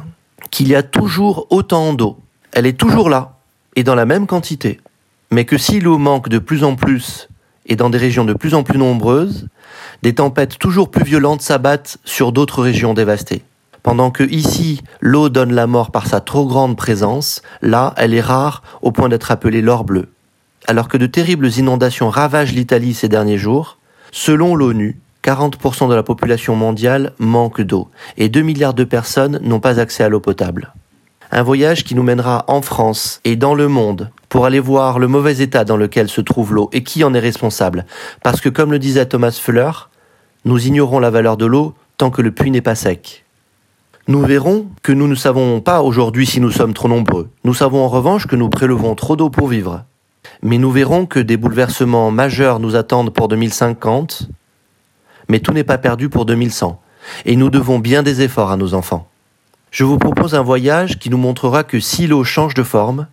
[0.50, 2.18] qu'il y a toujours autant d'eau.
[2.52, 3.36] Elle est toujours là,
[3.76, 4.80] et dans la même quantité.
[5.30, 7.28] Mais que si l'eau manque de plus en plus,
[7.66, 9.46] et dans des régions de plus en plus nombreuses,
[10.02, 13.44] des tempêtes toujours plus violentes s'abattent sur d'autres régions dévastées.
[13.84, 18.20] Pendant que ici, l'eau donne la mort par sa trop grande présence, là, elle est
[18.20, 20.08] rare au point d'être appelée l'or bleu.
[20.66, 23.78] Alors que de terribles inondations ravagent l'Italie ces derniers jours,
[24.10, 29.60] selon l'ONU, 40% de la population mondiale manque d'eau et 2 milliards de personnes n'ont
[29.60, 30.72] pas accès à l'eau potable.
[31.32, 35.08] Un voyage qui nous mènera en France et dans le monde pour aller voir le
[35.08, 37.86] mauvais état dans lequel se trouve l'eau et qui en est responsable.
[38.22, 39.70] Parce que comme le disait Thomas Fuller,
[40.44, 43.24] nous ignorons la valeur de l'eau tant que le puits n'est pas sec.
[44.08, 47.28] Nous verrons que nous ne savons pas aujourd'hui si nous sommes trop nombreux.
[47.44, 49.84] Nous savons en revanche que nous prélevons trop d'eau pour vivre.
[50.42, 54.28] Mais nous verrons que des bouleversements majeurs nous attendent pour 2050,
[55.30, 56.80] mais tout n'est pas perdu pour 2100.
[57.24, 59.08] Et nous devons bien des efforts à nos enfants.
[59.70, 63.06] Je vous propose un voyage qui nous montrera que si l'eau change de forme,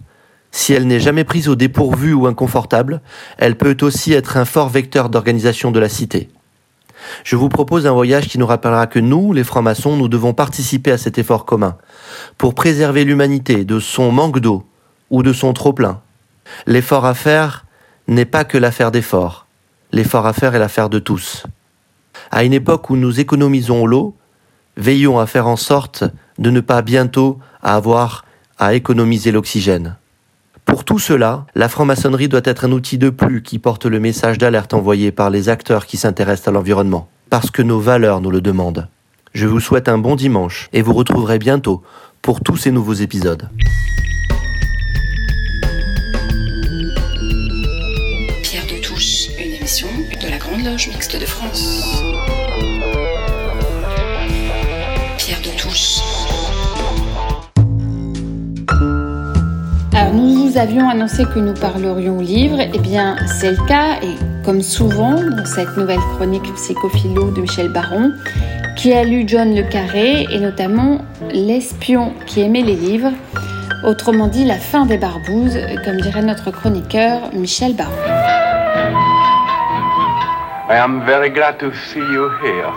[0.52, 3.02] si elle n'est jamais prise au dépourvu ou inconfortable,
[3.38, 6.30] elle peut aussi être un fort vecteur d'organisation de la cité.
[7.24, 10.92] Je vous propose un voyage qui nous rappellera que nous, les francs-maçons, nous devons participer
[10.92, 11.78] à cet effort commun
[12.40, 14.66] pour préserver l'humanité de son manque d'eau
[15.12, 16.02] ou de son trop-plein.
[16.66, 17.66] L'effort à faire
[18.08, 19.46] n'est pas que l'affaire d'effort.
[19.92, 21.46] L'effort à faire est l'affaire de tous.
[22.32, 24.16] À une époque où nous économisons l'eau,
[24.76, 26.04] veillons à faire en sorte
[26.38, 28.26] de ne pas bientôt avoir
[28.60, 29.96] à économiser l'oxygène.
[30.66, 34.38] Pour tout cela, la franc-maçonnerie doit être un outil de plus qui porte le message
[34.38, 38.42] d'alerte envoyé par les acteurs qui s'intéressent à l'environnement, parce que nos valeurs nous le
[38.42, 38.88] demandent.
[39.34, 41.84] Je vous souhaite un bon dimanche et vous retrouverez bientôt
[42.22, 43.50] pour tous ces nouveaux épisodes.
[48.42, 49.88] Pierre de une émission
[50.22, 51.97] de la Grande Loge Mixte de France.
[60.58, 65.14] Nous avions annoncé que nous parlerions livres, et bien c'est le cas, et comme souvent
[65.14, 68.12] dans cette nouvelle chronique psychophilo de Michel Baron,
[68.76, 73.12] qui a lu John Le Carré, et notamment L'espion qui aimait les livres,
[73.84, 77.92] autrement dit la fin des barbouzes, comme dirait notre chroniqueur Michel Baron.
[80.70, 82.74] I am very glad to see you here.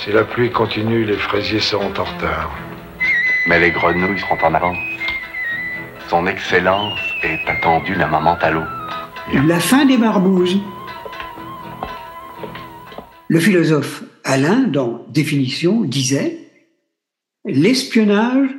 [0.00, 2.65] Si la pluie continue, les fraisiers seront en retard.
[3.46, 4.76] Mais les grenouilles seront en avance.
[6.08, 8.64] Son Excellence est attendue la maman à l'eau.
[9.46, 10.58] La fin des barbouzes.
[13.28, 16.38] Le philosophe Alain, dans Définition, disait
[17.44, 18.50] L'espionnage,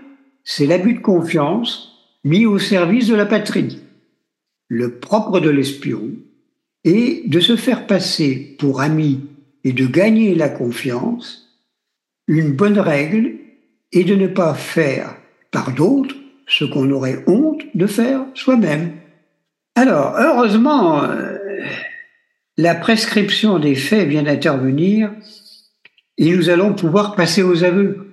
[0.43, 3.79] c'est l'abus de confiance mis au service de la patrie.
[4.69, 6.11] Le propre de l'espion
[6.83, 9.21] est de se faire passer pour ami
[9.63, 11.61] et de gagner la confiance.
[12.27, 13.36] Une bonne règle
[13.91, 15.15] est de ne pas faire
[15.51, 16.15] par d'autres
[16.47, 18.93] ce qu'on aurait honte de faire soi-même.
[19.75, 21.37] Alors, heureusement, euh,
[22.57, 25.11] la prescription des faits vient d'intervenir
[26.17, 28.07] et nous allons pouvoir passer aux aveux.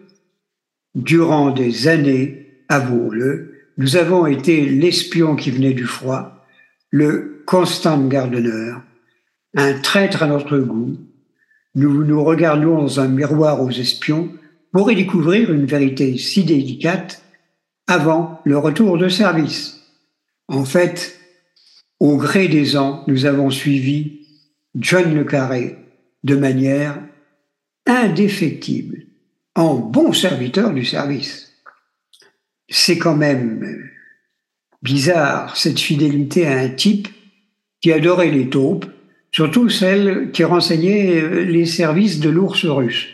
[0.95, 6.47] Durant des années, avouons-le, nous avons été l'espion qui venait du froid,
[6.91, 8.83] le constant gardeneur,
[9.57, 10.97] un traître à notre goût.
[11.75, 14.31] Nous nous regardions dans un miroir aux espions
[14.75, 17.23] pour y découvrir une vérité si délicate
[17.87, 19.81] avant le retour de service.
[20.49, 21.17] En fait,
[22.01, 24.27] au gré des ans, nous avons suivi
[24.75, 25.79] John Le Carré
[26.25, 27.01] de manière
[27.87, 29.07] indéfectible,
[29.55, 31.53] en bon serviteur du service.
[32.69, 33.79] C'est quand même
[34.83, 37.07] bizarre cette fidélité à un type
[37.81, 38.87] qui adorait les taupes,
[39.31, 43.14] surtout celles qui renseignaient les services de l'ours russe.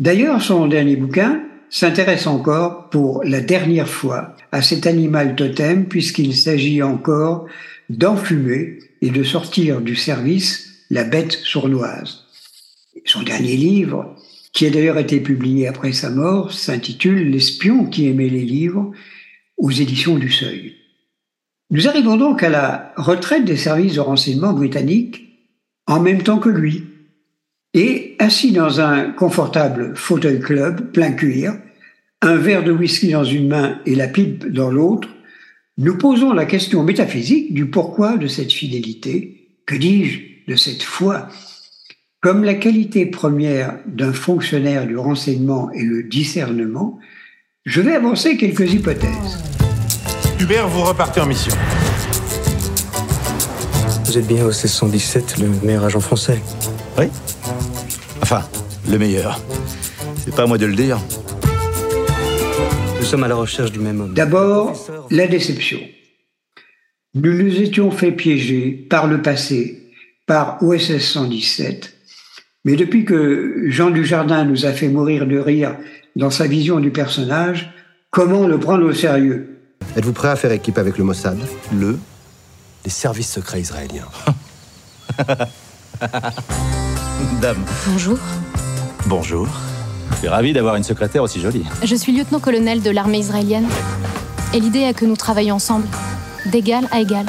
[0.00, 6.34] D'ailleurs, son dernier bouquin s'intéresse encore pour la dernière fois à cet animal totem puisqu'il
[6.34, 7.46] s'agit encore
[7.90, 12.24] d'enfumer et de sortir du service la bête sournoise.
[13.04, 14.16] Son dernier livre,
[14.54, 18.92] qui a d'ailleurs été publié après sa mort, s'intitule L'espion qui aimait les livres
[19.58, 20.76] aux éditions du Seuil.
[21.70, 25.28] Nous arrivons donc à la retraite des services de renseignement britanniques
[25.86, 26.84] en même temps que lui.
[27.74, 31.54] Et assis dans un confortable fauteuil club plein cuir,
[32.20, 35.08] un verre de whisky dans une main et la pipe dans l'autre,
[35.78, 40.20] nous posons la question métaphysique du pourquoi de cette fidélité, que dis-je,
[40.52, 41.28] de cette foi.
[42.20, 46.98] Comme la qualité première d'un fonctionnaire du renseignement est le discernement,
[47.64, 49.42] je vais avancer quelques hypothèses.
[50.38, 51.54] Hubert, vous repartez en mission.
[54.04, 56.38] Vous êtes bien au 1617, le meilleur agent français.
[56.98, 57.06] Oui.
[58.32, 58.48] Enfin,
[58.88, 59.40] le meilleur.
[60.18, 61.00] C'est pas à moi de le dire.
[63.00, 64.14] Nous sommes à la recherche du même homme.
[64.14, 65.80] D'abord, la déception.
[67.14, 69.82] Nous nous étions fait piéger par le passé
[70.28, 71.92] par OSS 117,
[72.64, 75.76] mais depuis que Jean Dujardin nous a fait mourir de rire
[76.14, 77.74] dans sa vision du personnage,
[78.10, 79.58] comment le prendre au sérieux?
[79.96, 81.36] Êtes-vous prêt à faire équipe avec le Mossad?
[81.74, 81.98] Le
[82.84, 84.06] Les services secrets israéliens.
[87.40, 87.64] Dame.
[87.86, 88.18] Bonjour.
[89.06, 89.48] Bonjour.
[90.12, 91.64] Je suis ravi d'avoir une secrétaire aussi jolie.
[91.82, 93.66] Je suis lieutenant-colonel de l'armée israélienne.
[94.54, 95.86] Et l'idée est que nous travaillons ensemble,
[96.46, 97.26] d'égal à égal.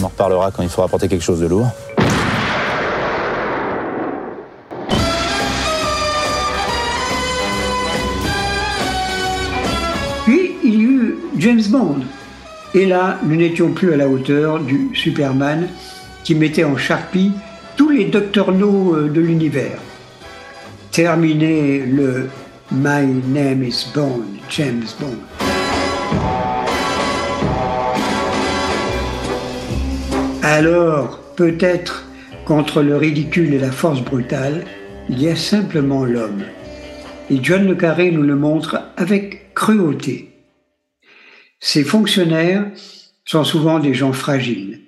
[0.00, 1.68] On en reparlera quand il faudra porter quelque chose de lourd.
[10.24, 12.00] Puis il y eut James Bond.
[12.74, 15.68] Et là, nous n'étions plus à la hauteur du Superman
[16.24, 17.32] qui mettait en charpie
[17.76, 19.78] tous les No euh, de l'univers.
[20.90, 22.28] Terminé le
[22.70, 25.18] My name is Bond, James Bond.
[30.42, 32.06] Alors, peut-être
[32.44, 34.64] qu'entre le ridicule et la force brutale,
[35.08, 36.42] il y a simplement l'homme.
[37.30, 40.30] Et John Le Carré nous le montre avec cruauté.
[41.60, 42.66] Ces fonctionnaires
[43.24, 44.80] sont souvent des gens fragiles,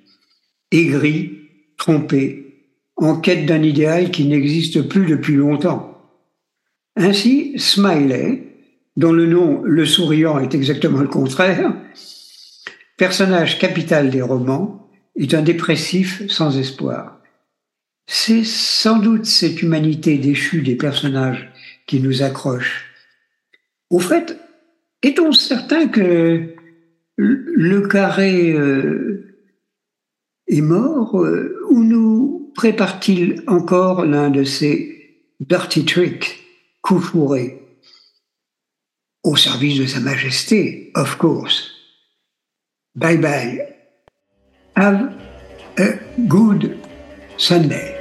[0.74, 1.38] aigris,
[1.76, 2.44] trompés,
[2.96, 5.90] en quête d'un idéal qui n'existe plus depuis longtemps.
[6.96, 8.44] Ainsi, Smiley,
[8.96, 11.74] dont le nom Le Souriant est exactement le contraire,
[12.96, 17.20] personnage capital des romans, est un dépressif sans espoir.
[18.06, 21.50] C'est sans doute cette humanité déchue des personnages
[21.86, 22.90] qui nous accroche.
[23.90, 24.38] Au fait,
[25.02, 26.54] est-on certain que
[27.16, 29.33] le carré euh,
[30.48, 36.44] est mort euh, ou nous prépare-t-il encore l'un de ces dirty tricks
[36.82, 37.60] coup fourré
[39.24, 41.70] au service de Sa Majesté, of course.
[42.94, 43.58] Bye bye.
[44.76, 45.14] Have
[45.78, 46.76] a good
[47.38, 47.93] Sunday.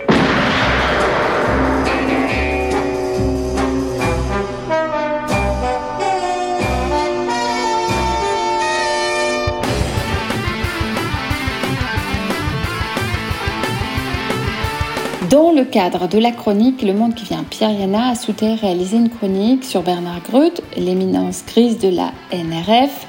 [15.34, 18.98] Dans le cadre de la chronique Le Monde qui vient, Pierre Yana a souhaité réaliser
[18.98, 23.08] une chronique sur Bernard Greut, l'éminence grise de la NRF.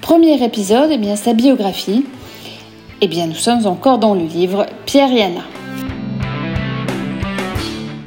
[0.00, 2.06] Premier épisode, eh bien, sa biographie.
[3.00, 5.40] Eh bien, nous sommes encore dans le livre Pierre Yana.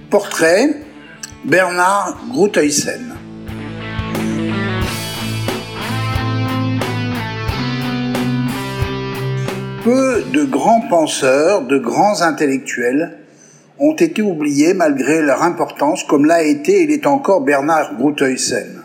[0.09, 0.69] Portrait
[1.43, 3.17] Bernard Groothuizen.
[9.83, 13.17] Peu de grands penseurs, de grands intellectuels
[13.81, 18.83] ont été oubliés malgré leur importance, comme l'a été et l'est encore Bernard Groothuizen,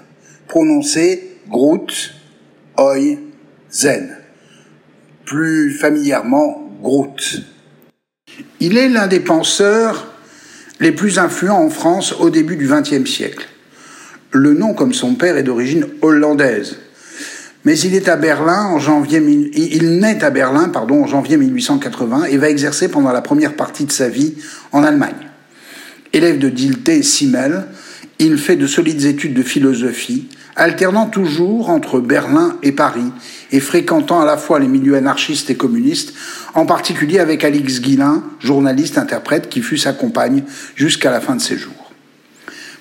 [0.49, 2.14] prononcé Groot,
[2.78, 3.18] Oi,
[3.70, 4.16] Zen,
[5.26, 7.42] plus familièrement Groot.
[8.59, 10.14] Il est l'un des penseurs
[10.80, 13.47] les plus influents en France au début du XXe siècle.
[14.30, 16.78] Le nom, comme son père, est d'origine hollandaise,
[17.66, 22.48] mais il est à Berlin en janvier, naît à Berlin, en janvier 1880 et va
[22.48, 24.34] exercer pendant la première partie de sa vie
[24.70, 25.26] en Allemagne.
[26.12, 27.64] Élève de Dilte et Simmel,
[28.20, 33.10] il fait de solides études de philosophie, alternant toujours entre Berlin et Paris
[33.50, 36.14] et fréquentant à la fois les milieux anarchistes et communistes,
[36.54, 40.44] en particulier avec Alix Guilin, journaliste interprète qui fut sa compagne
[40.76, 41.90] jusqu'à la fin de ses jours.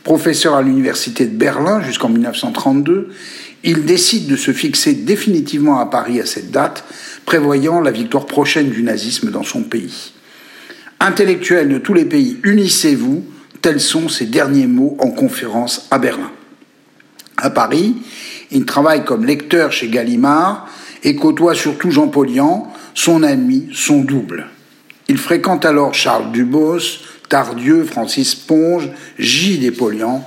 [0.03, 3.09] Professeur à l'université de Berlin jusqu'en 1932,
[3.65, 6.85] il décide de se fixer définitivement à Paris à cette date,
[7.25, 10.13] prévoyant la victoire prochaine du nazisme dans son pays.
[10.99, 13.25] Intellectuels de tous les pays, unissez-vous,
[13.61, 16.31] tels sont ses derniers mots en conférence à Berlin.
[17.37, 17.95] À Paris,
[18.51, 20.69] il travaille comme lecteur chez Gallimard
[21.03, 24.47] et côtoie surtout Jean Polian, son ami, son double.
[25.07, 26.79] Il fréquente alors Charles Dubos,
[27.29, 29.57] Tardieu, Francis Ponge, J.
[29.57, 30.23] Despolian,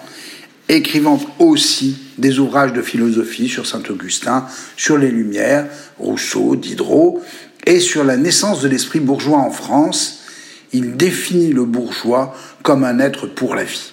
[0.68, 4.46] écrivant aussi des ouvrages de philosophie sur Saint-Augustin,
[4.76, 5.66] sur les Lumières,
[5.98, 7.22] Rousseau, Diderot,
[7.66, 10.20] et sur la naissance de l'esprit bourgeois en France,
[10.72, 13.92] il définit le bourgeois comme un être pour la vie.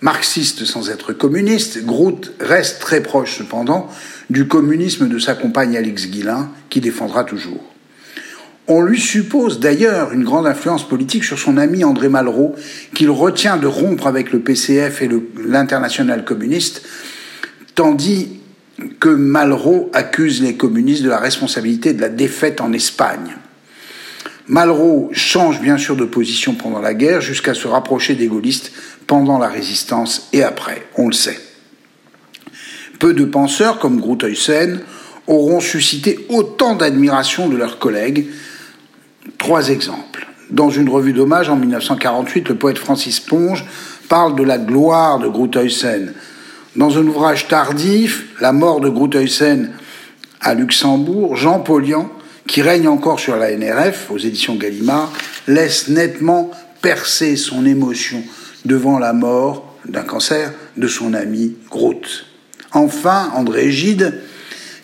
[0.00, 3.88] Marxiste sans être communiste, Groot reste très proche cependant
[4.28, 7.64] du communisme de sa compagne Alix Guilin, qui défendra toujours.
[8.66, 12.54] On lui suppose d'ailleurs une grande influence politique sur son ami André Malraux,
[12.94, 15.10] qu'il retient de rompre avec le PCF et
[15.42, 16.82] l'international communiste,
[17.74, 18.40] tandis
[19.00, 23.36] que Malraux accuse les communistes de la responsabilité de la défaite en Espagne.
[24.48, 28.72] Malraux change bien sûr de position pendant la guerre jusqu'à se rapprocher des gaullistes
[29.06, 31.38] pendant la résistance et après, on le sait.
[32.98, 34.80] Peu de penseurs comme Groothuizen
[35.26, 38.26] auront suscité autant d'admiration de leurs collègues,
[39.38, 40.26] Trois exemples.
[40.50, 43.64] Dans une revue d'hommage en 1948, le poète Francis Ponge
[44.08, 46.12] parle de la gloire de Groothuizen.
[46.76, 49.70] Dans un ouvrage tardif, La mort de Groothuizen
[50.40, 52.10] à Luxembourg, Jean Polian,
[52.48, 55.12] qui règne encore sur la NRF aux éditions Gallimard,
[55.46, 56.50] laisse nettement
[56.82, 58.24] percer son émotion
[58.64, 62.26] devant la mort d'un cancer de son ami Groot.
[62.72, 64.20] Enfin, André Gide,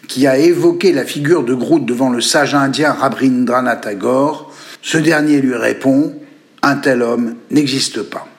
[0.07, 5.41] qui a évoqué la figure de Groot devant le sage indien Rabindranath Tagore, ce dernier
[5.41, 6.15] lui répond
[6.63, 8.30] Un tel homme n'existe pas.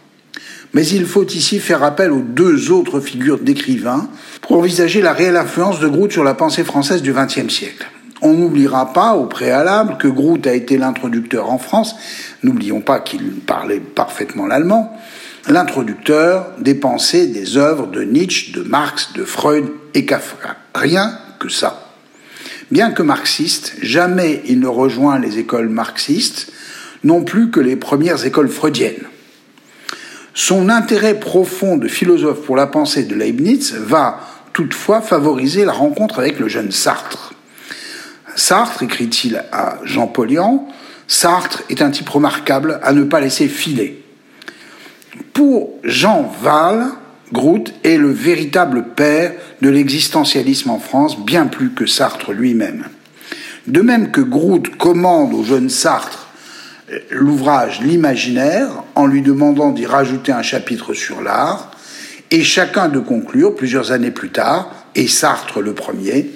[0.73, 4.07] Mais il faut ici faire appel aux deux autres figures d'écrivains
[4.41, 7.89] pour envisager la réelle influence de Groot sur la pensée française du XXe siècle.
[8.21, 11.95] On n'oubliera pas au préalable que Groot a été l'introducteur en France,
[12.43, 14.95] n'oublions pas qu'il parlait parfaitement l'allemand,
[15.49, 20.55] l'introducteur des pensées des œuvres de Nietzsche, de Marx, de Freud et Kafka.
[20.75, 21.91] Rien que ça.
[22.69, 26.53] Bien que marxiste, jamais il ne rejoint les écoles marxistes,
[27.03, 29.03] non plus que les premières écoles freudiennes.
[30.33, 34.19] Son intérêt profond de philosophe pour la pensée de Leibniz va
[34.53, 37.33] toutefois favoriser la rencontre avec le jeune Sartre.
[38.35, 40.67] Sartre, écrit-il à Jean Polian,
[41.07, 44.03] Sartre est un type remarquable à ne pas laisser filer.
[45.33, 46.87] Pour Jean Val,
[47.33, 52.85] Groot est le véritable père de l'existentialisme en France, bien plus que Sartre lui-même.
[53.67, 56.20] De même que Groot commande au jeune Sartre
[57.09, 61.71] l'ouvrage L'imaginaire en lui demandant d'y rajouter un chapitre sur l'art,
[62.31, 66.31] et chacun de conclure, plusieurs années plus tard, et Sartre le premier,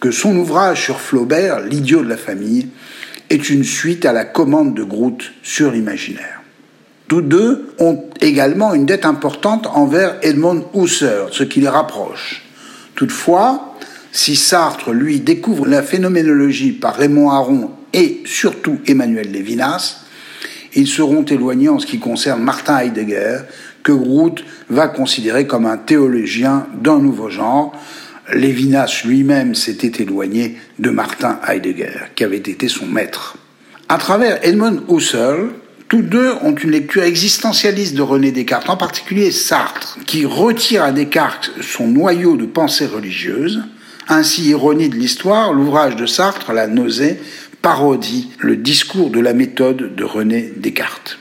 [0.00, 2.68] que son ouvrage sur Flaubert, L'idiot de la famille,
[3.28, 6.40] est une suite à la commande de Groot sur l'imaginaire.
[7.06, 12.42] Tous deux ont également une dette importante envers Edmond Husserl, ce qui les rapproche.
[12.94, 13.76] Toutefois,
[14.12, 20.00] si Sartre, lui, découvre la phénoménologie par Raymond Aron et surtout Emmanuel Lévinas,
[20.74, 23.40] ils seront éloignés en ce qui concerne Martin Heidegger,
[23.82, 27.72] que Groot va considérer comme un théologien d'un nouveau genre.
[28.32, 33.36] Lévinas lui-même s'était éloigné de Martin Heidegger, qui avait été son maître.
[33.88, 35.50] À travers Edmund Husserl,
[35.88, 40.92] tous deux ont une lecture existentialiste de René Descartes, en particulier Sartre, qui retire à
[40.92, 43.64] Descartes son noyau de pensée religieuse.
[44.06, 47.18] Ainsi, ironie de l'histoire, l'ouvrage de Sartre, La nausée,
[47.62, 51.18] parodie le discours de la méthode de René Descartes.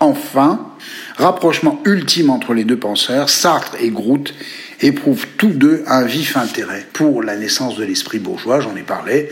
[0.00, 0.68] Enfin,
[1.16, 4.32] rapprochement ultime entre les deux penseurs, Sartre et Groot
[4.80, 9.28] éprouvent tous deux un vif intérêt pour la naissance de l'esprit bourgeois, j'en ai parlé,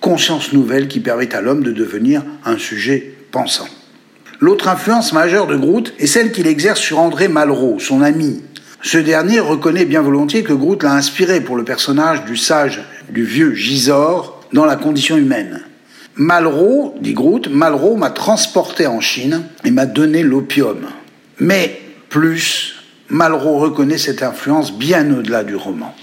[0.00, 3.68] conscience nouvelle qui permet à l'homme de devenir un sujet pensant.
[4.40, 8.42] L'autre influence majeure de Groot est celle qu'il exerce sur André Malraux, son ami.
[8.82, 13.24] Ce dernier reconnaît bien volontiers que Groot l'a inspiré pour le personnage du sage, du
[13.24, 15.62] vieux Gisors, dans la condition humaine.
[16.20, 20.88] Malraux, dit Groot, Malraux m'a transporté en Chine et m'a donné l'opium.
[21.38, 22.74] Mais plus,
[23.08, 25.94] Malraux reconnaît cette influence bien au-delà du roman.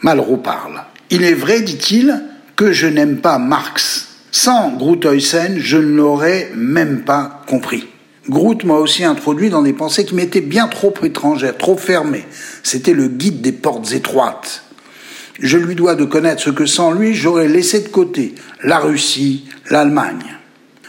[0.00, 0.84] Malraux parle.
[1.10, 2.22] Il est vrai, dit-il,
[2.54, 4.10] que je n'aime pas Marx.
[4.30, 7.88] Sans Gruthuysen, je ne l'aurais même pas compris.
[8.28, 12.26] Groot m'a aussi introduit dans des pensées qui m'étaient bien trop étrangères, trop fermées.
[12.62, 14.62] C'était le guide des portes étroites.
[15.40, 19.46] Je lui dois de connaître ce que sans lui j'aurais laissé de côté, la Russie,
[19.68, 20.36] l'Allemagne.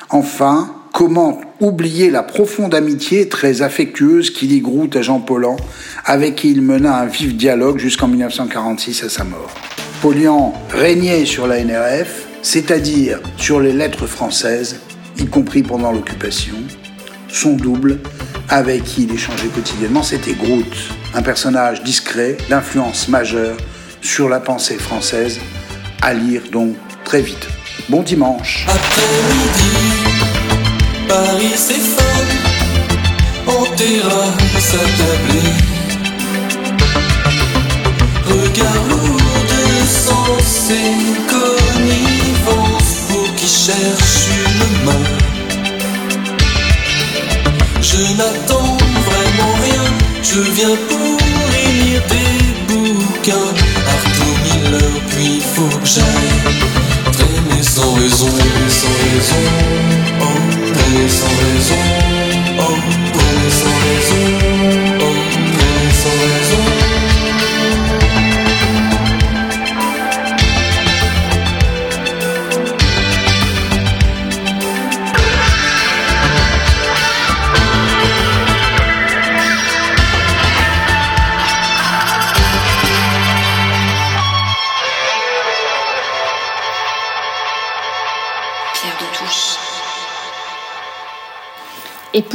[0.10, 5.58] Enfin, comment oublier la profonde amitié très affectueuse qui lie Groot à Jean Paulhan,
[6.06, 9.52] avec qui il mena un vif dialogue jusqu'en 1946 à sa mort.
[10.04, 14.80] Paulian régnait sur la NRF, c'est-à-dire sur les lettres françaises,
[15.18, 16.56] y compris pendant l'occupation.
[17.30, 18.00] Son double,
[18.50, 20.72] avec qui il échangeait quotidiennement, c'était Groot,
[21.16, 23.58] un personnage discret, d'influence majeure
[24.06, 25.40] sur la pensée française,
[26.02, 27.48] à lire donc très vite.
[27.90, 28.66] Bon dimanche.
[28.70, 29.74] Après-midi,
[31.08, 32.38] Paris s'effondre
[33.48, 35.52] en terrasse attablée.
[38.26, 40.72] Regard lourd de sens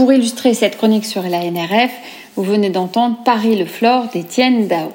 [0.01, 1.90] pour illustrer cette chronique sur la NRF,
[2.34, 4.94] vous venez d'entendre Paris le Flore d'Étienne Dao.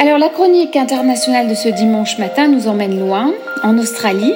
[0.00, 3.32] Alors la chronique internationale de ce dimanche matin nous emmène loin,
[3.62, 4.34] en Australie,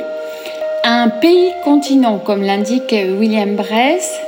[0.84, 4.20] un pays continent comme l'indique William Bress,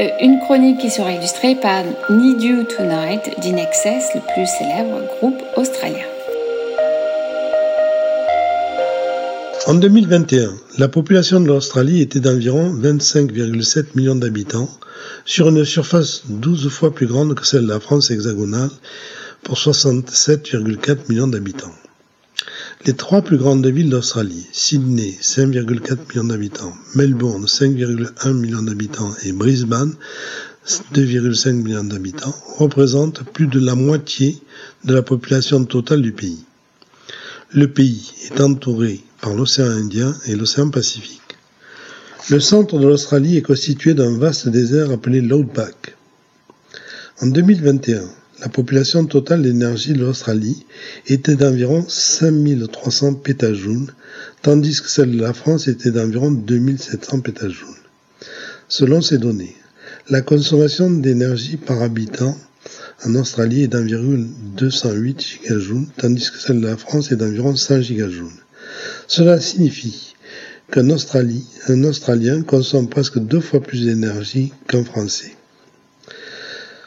[0.00, 5.42] Euh, une chronique qui sera illustrée par Need You Tonight d'Inexcess, le plus célèbre groupe
[5.56, 6.11] australien.
[9.68, 14.68] En 2021, la population de l'Australie était d'environ 25,7 millions d'habitants,
[15.24, 18.70] sur une surface 12 fois plus grande que celle de la France hexagonale,
[19.44, 21.72] pour 67,4 millions d'habitants.
[22.86, 29.30] Les trois plus grandes villes d'Australie, Sydney, 5,4 millions d'habitants, Melbourne, 5,1 millions d'habitants et
[29.30, 29.94] Brisbane,
[30.92, 34.42] 2,5 millions d'habitants, représentent plus de la moitié
[34.84, 36.40] de la population totale du pays.
[37.52, 41.20] Le pays est entouré par l'océan Indien et l'océan Pacifique.
[42.28, 45.96] Le centre de l'Australie est constitué d'un vaste désert appelé l'Outback.
[47.20, 48.02] En 2021,
[48.40, 50.66] la population totale d'énergie de l'Australie
[51.06, 53.94] était d'environ 5300 pétajoules,
[54.42, 57.68] tandis que celle de la France était d'environ 2700 pétajoules.
[58.66, 59.54] Selon ces données,
[60.10, 62.36] la consommation d'énergie par habitant
[63.04, 67.82] en Australie est d'environ 208 gigajoules, tandis que celle de la France est d'environ 100
[67.82, 68.42] gigajoules.
[69.06, 70.14] Cela signifie
[70.70, 75.36] qu'un Australien consomme presque deux fois plus d'énergie qu'un Français.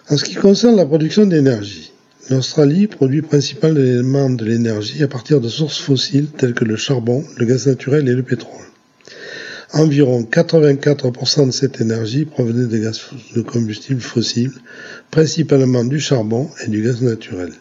[0.09, 1.91] En ce qui concerne la production d'énergie,
[2.29, 7.45] l'Australie produit principalement de l'énergie à partir de sources fossiles telles que le charbon, le
[7.45, 8.65] gaz naturel et le pétrole.
[9.73, 13.01] Environ 84% de cette énergie provenait de gaz
[13.35, 14.53] de combustible fossiles,
[15.11, 17.51] principalement du charbon et du gaz naturel.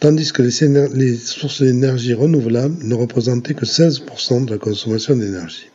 [0.00, 5.70] Tandis que les, sources d'énergie renouvelables ne représentaient que 16% de la consommation d'énergie.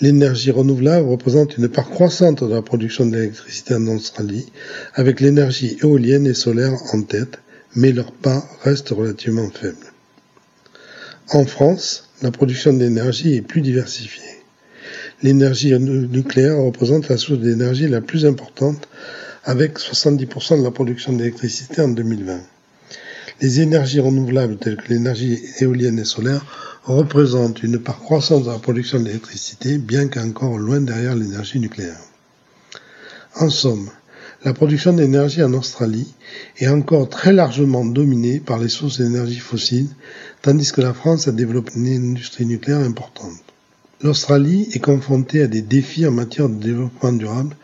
[0.00, 4.46] L'énergie renouvelable représente une part croissante de la production d'électricité en Australie,
[4.94, 7.38] avec l'énergie éolienne et solaire en tête,
[7.74, 9.92] mais leur part reste relativement faible.
[11.30, 14.22] En France, la production d'énergie est plus diversifiée.
[15.22, 18.88] L'énergie nucléaire représente la source d'énergie la plus importante,
[19.44, 22.40] avec 70% de la production d'électricité en 2020.
[23.40, 26.44] Les énergies renouvelables telles que l'énergie éolienne et solaire
[26.84, 32.00] représente une part croissante de la production d'électricité, bien qu'encore loin derrière l'énergie nucléaire.
[33.36, 33.88] En somme,
[34.44, 36.12] la production d'énergie en Australie
[36.58, 39.88] est encore très largement dominée par les sources d'énergie fossiles,
[40.42, 43.38] tandis que la France a développé une industrie nucléaire importante.
[44.02, 47.54] L'Australie est confrontée à des défis en matière de développement durable,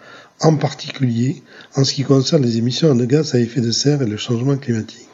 [0.41, 1.43] en particulier
[1.75, 4.57] en ce qui concerne les émissions de gaz à effet de serre et le changement
[4.57, 5.08] climatique.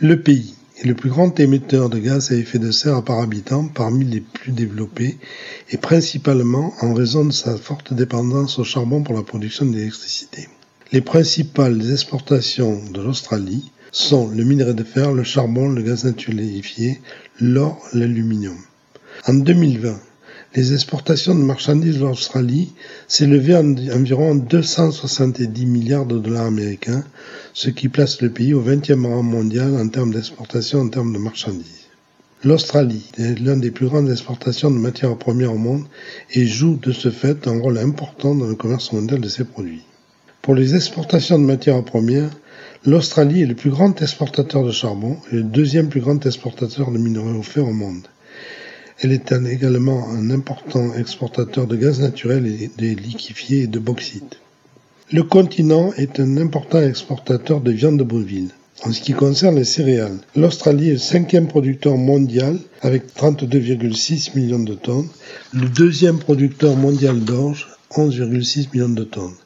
[0.00, 3.68] Le pays est le plus grand émetteur de gaz à effet de serre par habitant
[3.68, 5.18] parmi les plus développés
[5.70, 10.48] et principalement en raison de sa forte dépendance au charbon pour la production d'électricité.
[10.90, 16.38] Les principales exportations de l'Australie sont le minerai de fer, le charbon, le gaz naturel
[16.38, 17.00] liquéfié,
[17.40, 18.58] l'or, l'aluminium.
[19.28, 19.96] En 2020,
[20.54, 22.72] les exportations de marchandises de l'Australie
[23.08, 27.02] s'élevaient à environ 270 milliards de dollars américains,
[27.54, 31.18] ce qui place le pays au 20e rang mondial en termes d'exportation en termes de
[31.18, 31.88] marchandises.
[32.44, 35.86] L'Australie est l'un des plus grandes exportations de matières premières au monde
[36.30, 39.82] et joue de ce fait un rôle important dans le commerce mondial de ses produits.
[40.42, 42.30] Pour les exportations de matières premières,
[42.84, 46.98] l'Australie est le plus grand exportateur de charbon et le deuxième plus grand exportateur de
[46.98, 48.06] minerais fer au monde.
[49.00, 54.38] Elle est également un important exportateur de gaz naturel et de liquéfié et de bauxite.
[55.12, 58.50] Le continent est un important exportateur de viande bovine.
[58.84, 64.62] En ce qui concerne les céréales, l'Australie est le cinquième producteur mondial avec 32,6 millions
[64.62, 65.08] de tonnes,
[65.52, 69.36] le deuxième producteur mondial d'orge, 11,6 millions de tonnes.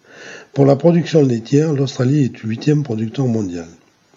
[0.52, 3.68] Pour la production laitière, l'Australie est le huitième producteur mondial.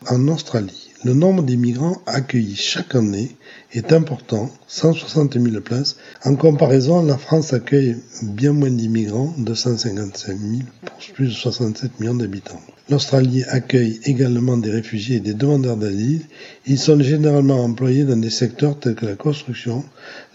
[0.10, 3.36] En Australie, le nombre d'immigrants accueillis chaque année
[3.74, 5.97] est important, 160 000 places.
[6.24, 12.14] En comparaison, la France accueille bien moins d'immigrants, 255 000 pour plus de 67 millions
[12.14, 12.62] d'habitants.
[12.89, 16.22] L'Australie accueille également des réfugiés et des demandeurs d'asile.
[16.68, 19.84] Ils sont généralement employés dans des secteurs tels que la construction,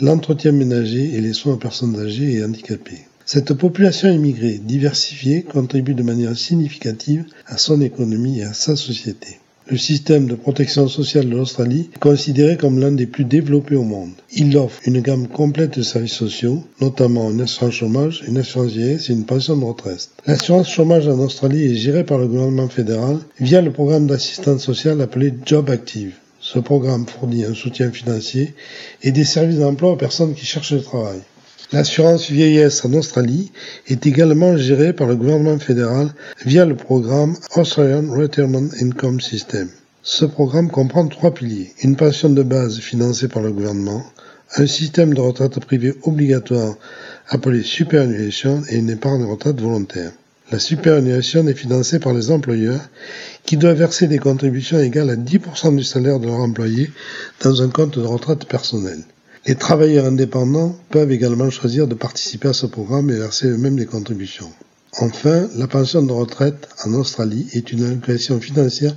[0.00, 3.06] l'entretien ménager et les soins aux personnes âgées et handicapées.
[3.24, 9.38] Cette population immigrée diversifiée contribue de manière significative à son économie et à sa société.
[9.68, 13.82] Le système de protection sociale de l'Australie est considéré comme l'un des plus développés au
[13.82, 14.12] monde.
[14.32, 19.10] Il offre une gamme complète de services sociaux, notamment une assurance chômage, une assurance vieillesse
[19.10, 20.10] et une pension de retraite.
[20.24, 25.00] L'assurance chômage en Australie est gérée par le gouvernement fédéral via le programme d'assistance sociale
[25.00, 26.14] appelé Job Active.
[26.38, 28.54] Ce programme fournit un soutien financier
[29.02, 31.18] et des services d'emploi aux personnes qui cherchent du travail.
[31.72, 33.50] L'assurance vieillesse en Australie
[33.88, 36.14] est également gérée par le gouvernement fédéral
[36.44, 39.68] via le programme Australian Retirement Income System.
[40.04, 41.72] Ce programme comprend trois piliers.
[41.82, 44.04] Une pension de base financée par le gouvernement,
[44.54, 46.76] un système de retraite privée obligatoire
[47.28, 50.12] appelée superannuation et une épargne retraite volontaire.
[50.52, 52.88] La superannuation est financée par les employeurs
[53.44, 56.92] qui doivent verser des contributions égales à 10% du salaire de leur employé
[57.42, 59.02] dans un compte de retraite personnel.
[59.46, 63.86] Les travailleurs indépendants peuvent également choisir de participer à ce programme et verser eux-mêmes des
[63.86, 64.50] contributions.
[64.98, 68.96] Enfin, la pension de retraite en Australie est une allocation financière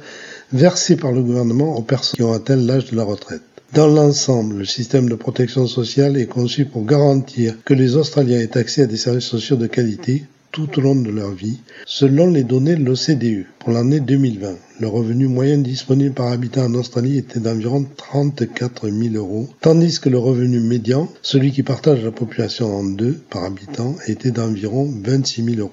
[0.51, 3.43] versée par le gouvernement aux personnes qui ont atteint l'âge de la retraite.
[3.73, 8.57] Dans l'ensemble, le système de protection sociale est conçu pour garantir que les Australiens aient
[8.57, 12.43] accès à des services sociaux de qualité tout au long de leur vie, selon les
[12.43, 14.55] données de l'OCDE pour l'année 2020.
[14.79, 20.09] Le revenu moyen disponible par habitant en Australie était d'environ 34 000 euros, tandis que
[20.09, 25.43] le revenu médian, celui qui partage la population en deux par habitant, était d'environ 26
[25.43, 25.71] 000 euros.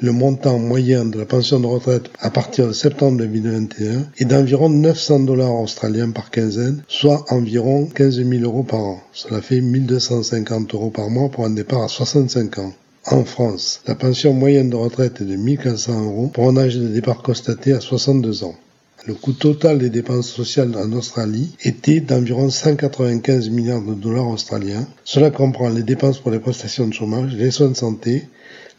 [0.00, 4.68] Le montant moyen de la pension de retraite à partir de septembre 2021 est d'environ
[4.68, 9.00] 900 dollars australiens par quinzaine, soit environ 15 000 euros par an.
[9.12, 12.72] Cela fait 1250 euros par mois pour un départ à 65 ans.
[13.10, 16.88] En France, la pension moyenne de retraite est de 1500 euros pour un âge de
[16.88, 18.54] départ constaté à 62 ans.
[19.06, 24.86] Le coût total des dépenses sociales en Australie était d'environ 195 milliards de dollars australiens.
[25.04, 28.28] Cela comprend les dépenses pour les prestations de chômage, les soins de santé,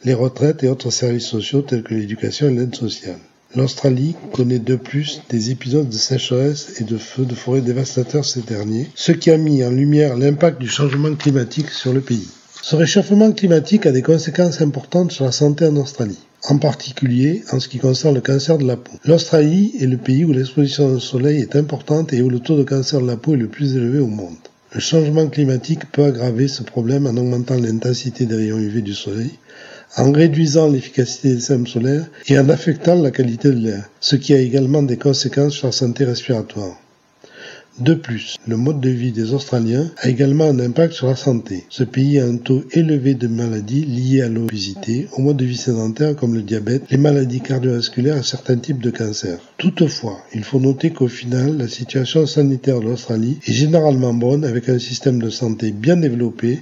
[0.03, 3.17] les retraites et autres services sociaux tels que l'éducation et l'aide sociale.
[3.55, 8.41] L'Australie connaît de plus des épisodes de sécheresse et de feux de forêt dévastateurs ces
[8.41, 12.27] derniers, ce qui a mis en lumière l'impact du changement climatique sur le pays.
[12.61, 17.59] Ce réchauffement climatique a des conséquences importantes sur la santé en Australie, en particulier en
[17.59, 18.91] ce qui concerne le cancer de la peau.
[19.05, 22.63] L'Australie est le pays où l'exposition au soleil est importante et où le taux de
[22.63, 24.35] cancer de la peau est le plus élevé au monde.
[24.73, 29.31] Le changement climatique peut aggraver ce problème en augmentant l'intensité des rayons UV du soleil,
[29.95, 34.33] en réduisant l'efficacité des systèmes solaires et en affectant la qualité de l'air, ce qui
[34.33, 36.77] a également des conséquences sur la santé respiratoire.
[37.79, 41.63] De plus, le mode de vie des Australiens a également un impact sur la santé.
[41.69, 45.55] Ce pays a un taux élevé de maladies liées à l'obésité, au mode de vie
[45.55, 49.39] sédentaire comme le diabète, les maladies cardiovasculaires et certains types de cancers.
[49.57, 54.67] Toutefois, il faut noter qu'au final, la situation sanitaire de l'Australie est généralement bonne avec
[54.67, 56.59] un système de santé bien développé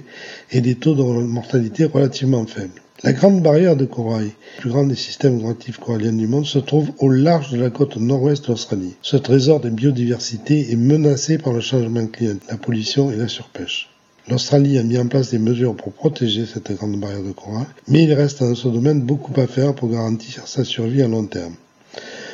[0.52, 2.80] et des taux de mortalité relativement faibles.
[3.04, 6.58] La Grande Barrière de Corail, le plus grand des systèmes gratifs coralliens du monde, se
[6.58, 8.96] trouve au large de la côte nord-ouest de l'Australie.
[9.02, 13.88] Ce trésor de biodiversité est menacé par le changement climatique, la pollution et la surpêche.
[14.28, 18.02] L'Australie a mis en place des mesures pour protéger cette grande barrière de corail, mais
[18.02, 21.54] il reste dans ce domaine beaucoup à faire pour garantir sa survie à long terme.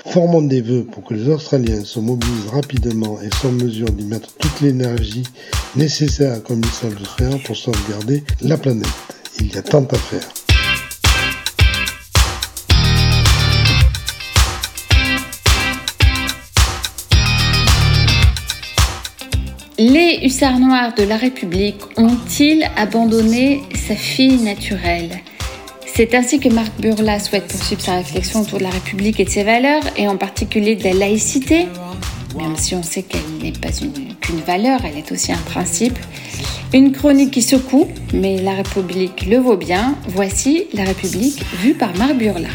[0.06, 4.06] Formons des vœux pour que les Australiens se mobilisent rapidement et soient en mesure d'y
[4.06, 5.24] mettre toute l'énergie
[5.76, 8.88] nécessaire comme ils savent le faire pour sauvegarder la planète.
[9.40, 10.43] Il y a tant à faire.
[19.78, 25.18] Les hussards noirs de la République ont-ils abandonné sa fille naturelle?
[25.84, 29.30] C'est ainsi que Marc Burla souhaite poursuivre sa réflexion autour de la République et de
[29.30, 31.66] ses valeurs, et en particulier de la laïcité,
[32.36, 33.70] même si on sait qu'elle n'est pas
[34.20, 35.98] qu'une valeur, elle est aussi un principe.
[36.72, 39.96] Une chronique qui secoue, mais la République le vaut bien.
[40.06, 42.48] Voici la République vue par Marc Burla.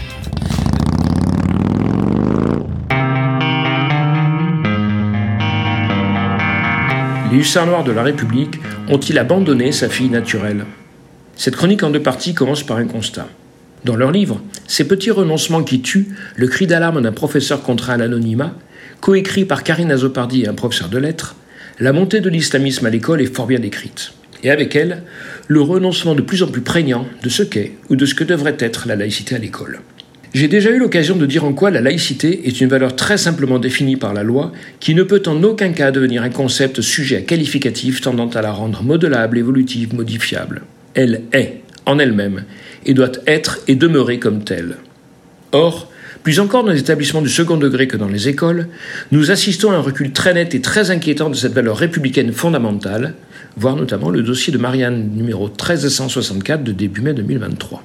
[7.32, 10.65] Les hussards noirs de la République ont-ils abandonné sa fille naturelle?
[11.36, 13.27] Cette chronique en deux parties commence par un constat.
[13.86, 17.97] Dans leur livre, Ces petits renoncements qui tuent, le cri d'alarme d'un professeur contraint à
[17.97, 18.55] l'anonymat,
[18.99, 21.36] coécrit par Karine Azopardi et un professeur de lettres,
[21.80, 24.13] la montée de l'islamisme à l'école est fort bien décrite.
[24.43, 25.03] Et avec elle,
[25.47, 28.57] le renoncement de plus en plus prégnant de ce qu'est ou de ce que devrait
[28.59, 29.80] être la laïcité à l'école.
[30.32, 33.57] J'ai déjà eu l'occasion de dire en quoi la laïcité est une valeur très simplement
[33.57, 37.21] définie par la loi, qui ne peut en aucun cas devenir un concept sujet à
[37.21, 40.61] qualificatif tendant à la rendre modelable, évolutive, modifiable.
[40.93, 42.43] Elle est, en elle-même,
[42.86, 44.75] et doit être et demeurer comme telle.
[45.51, 48.67] Or, plus encore dans les établissements du second degré que dans les écoles,
[49.11, 53.15] nous assistons à un recul très net et très inquiétant de cette valeur républicaine fondamentale,
[53.57, 57.84] voire notamment le dossier de Marianne numéro 1364 de début mai 2023.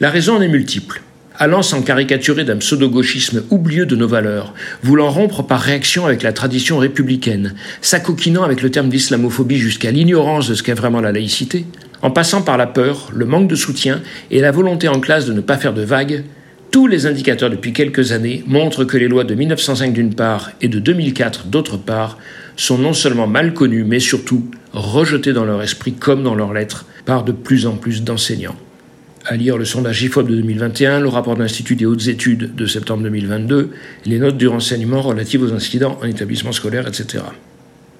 [0.00, 1.00] La raison en est multiple
[1.36, 6.32] allant s'en caricaturer d'un pseudo-gauchisme oublieux de nos valeurs, voulant rompre par réaction avec la
[6.32, 11.66] tradition républicaine, s'acoquinant avec le terme d'islamophobie jusqu'à l'ignorance de ce qu'est vraiment la laïcité,
[12.02, 15.32] en passant par la peur, le manque de soutien et la volonté en classe de
[15.32, 16.24] ne pas faire de vagues,
[16.70, 20.68] tous les indicateurs depuis quelques années montrent que les lois de 1905 d'une part et
[20.68, 22.18] de 2004 d'autre part
[22.56, 26.84] sont non seulement mal connues, mais surtout rejetées dans leur esprit comme dans leurs lettres
[27.04, 28.56] par de plus en plus d'enseignants
[29.26, 32.66] à lire le sondage IFOP de 2021, le rapport de l'Institut des hautes études de
[32.66, 33.70] septembre 2022,
[34.04, 37.24] les notes du renseignement relatives aux incidents en établissement scolaire, etc.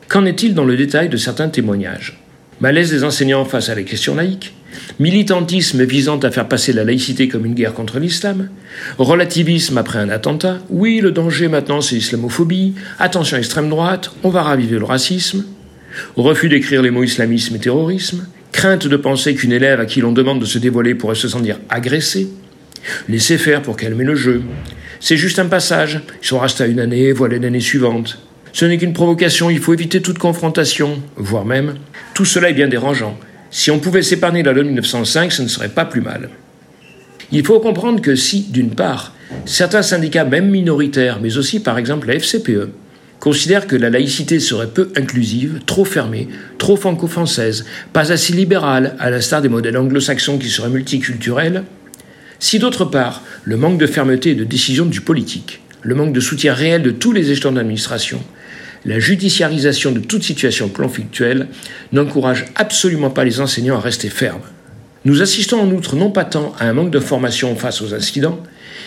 [0.08, 2.20] Qu'en est-il dans le détail de certains témoignages?
[2.60, 4.54] Malaise des enseignants face à la question laïque,
[5.00, 8.50] militantisme visant à faire passer la laïcité comme une guerre contre l'islam,
[8.98, 14.42] relativisme après un attentat, oui, le danger maintenant c'est l'islamophobie, attention extrême droite, on va
[14.42, 15.44] raviver le racisme,
[16.16, 20.12] refus d'écrire les mots islamisme et terrorisme, crainte de penser qu'une élève à qui l'on
[20.12, 22.28] demande de se dévoiler pourrait se sentir agressée,
[23.08, 24.42] laisser faire pour calmer le jeu.
[25.00, 28.16] C'est juste un passage, il sont restés à une année, voilà l'année suivante.
[28.52, 31.74] Ce n'est qu'une provocation, il faut éviter toute confrontation, voire même,
[32.14, 33.18] tout cela est bien dérangeant.
[33.50, 36.30] Si on pouvait s'épargner la loi de 1905, ce ne serait pas plus mal.
[37.32, 42.06] Il faut comprendre que si, d'une part, certains syndicats, même minoritaires, mais aussi par exemple
[42.06, 42.70] la FCPE,
[43.24, 47.64] considèrent que la laïcité serait peu inclusive, trop fermée, trop franco-française,
[47.94, 51.64] pas assez libérale, à l'instar des modèles anglo-saxons qui seraient multiculturels,
[52.38, 56.20] si d'autre part, le manque de fermeté et de décision du politique, le manque de
[56.20, 58.22] soutien réel de tous les échelons d'administration,
[58.84, 61.48] la judiciarisation de toute situation conflictuelle
[61.92, 64.42] n'encourage absolument pas les enseignants à rester fermes.
[65.06, 68.42] Nous assistons en outre non pas tant à un manque de formation face aux incidents,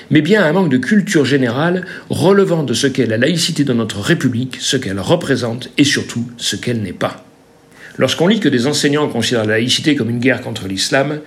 [0.09, 3.99] mais bien un manque de culture générale relevant de ce qu'est la laïcité dans notre
[3.99, 7.25] République, ce qu'elle représente et surtout ce qu'elle n'est pas.
[7.97, 11.19] Lorsqu'on lit que des enseignants considèrent la laïcité comme une guerre contre l'islam,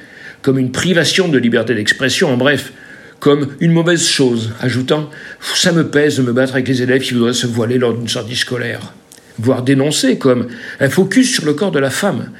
[0.42, 2.72] comme une privation de liberté d'expression, en bref,
[3.18, 5.10] comme une mauvaise chose, ajoutant
[5.40, 8.08] Ça me pèse de me battre avec les élèves qui voudraient se voiler lors d'une
[8.08, 8.94] sortie scolaire,
[9.38, 10.46] voire dénoncer comme
[10.80, 12.30] un focus sur le corps de la femme.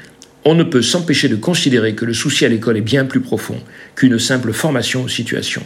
[0.43, 3.57] On ne peut s'empêcher de considérer que le souci à l'école est bien plus profond
[3.95, 5.63] qu'une simple formation aux situations.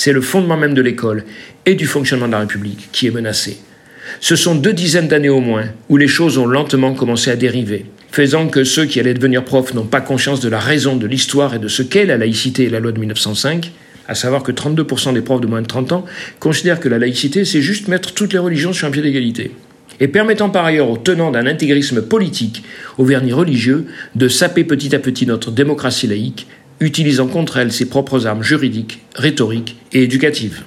[0.00, 1.24] C'est le fondement même de l'école
[1.66, 3.58] et du fonctionnement de la République qui est menacé.
[4.20, 7.84] Ce sont deux dizaines d'années au moins où les choses ont lentement commencé à dériver,
[8.12, 11.56] faisant que ceux qui allaient devenir profs n'ont pas conscience de la raison de l'histoire
[11.56, 13.72] et de ce qu'est la laïcité et la loi de 1905,
[14.06, 16.04] à savoir que 32% des profs de moins de 30 ans
[16.38, 19.50] considèrent que la laïcité, c'est juste mettre toutes les religions sur un pied d'égalité.
[19.98, 22.62] Et permettant par ailleurs aux tenants d'un intégrisme politique,
[22.98, 26.46] au vernis religieux, de saper petit à petit notre démocratie laïque,
[26.80, 30.62] utilisant contre elle ses propres armes juridiques, rhétoriques et éducatives.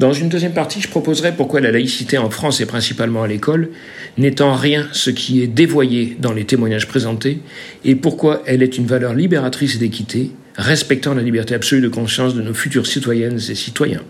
[0.00, 3.68] Dans une deuxième partie, je proposerai pourquoi la laïcité en France et principalement à l'école
[4.16, 7.40] n'est en rien ce qui est dévoyé dans les témoignages présentés
[7.84, 12.40] et pourquoi elle est une valeur libératrice d'équité, respectant la liberté absolue de conscience de
[12.40, 14.02] nos futures citoyennes et citoyens.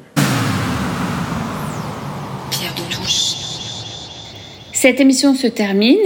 [2.52, 2.82] Pierre de.
[4.72, 5.98] Cette émission se termine.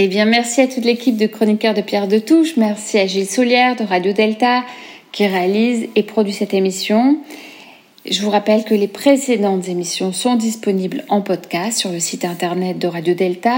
[0.00, 2.56] Eh bien, merci à toute l'équipe de chroniqueurs de Pierre de Touche.
[2.56, 4.62] Merci à Gilles Soulière de Radio Delta
[5.10, 7.18] qui réalise et produit cette émission.
[8.08, 12.78] Je vous rappelle que les précédentes émissions sont disponibles en podcast sur le site internet
[12.78, 13.56] de Radio Delta.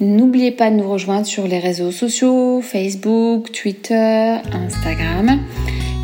[0.00, 5.38] N'oubliez pas de nous rejoindre sur les réseaux sociaux, Facebook, Twitter, Instagram.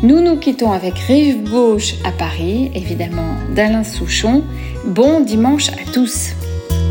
[0.03, 4.41] Nous nous quittons avec Rive Gauche à Paris, évidemment d'Alain Souchon.
[4.85, 6.29] Bon dimanche à tous.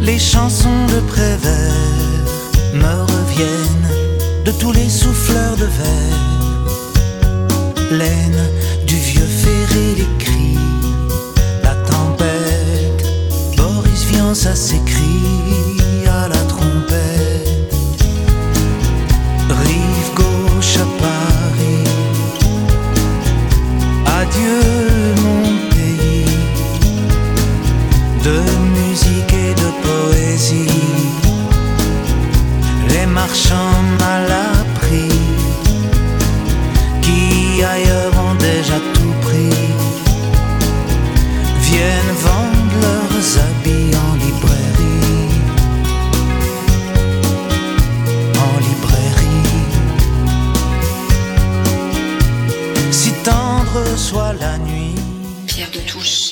[0.02, 2.03] Les chansons de Prévert
[2.74, 3.90] me reviennent
[4.44, 6.20] de tous les souffleurs de verre.
[7.90, 8.48] Laine
[8.86, 10.34] du vieux ferré, les cris
[14.34, 17.72] ça s'écrit à la trompette.
[19.48, 21.84] Rive gauche à Paris.
[24.20, 24.60] Adieu
[25.22, 26.26] mon pays
[28.24, 28.38] de
[28.76, 31.03] musique et de poésie
[33.04, 34.30] les marchands mal
[34.60, 35.18] appris
[37.02, 39.56] qui ailleurs ont déjà tout pris
[41.68, 45.32] viennent vendre leurs habits en librairie.
[48.46, 49.50] En librairie.
[52.90, 54.94] Si tendre soit la nuit.
[55.46, 56.23] Pierre de Touche.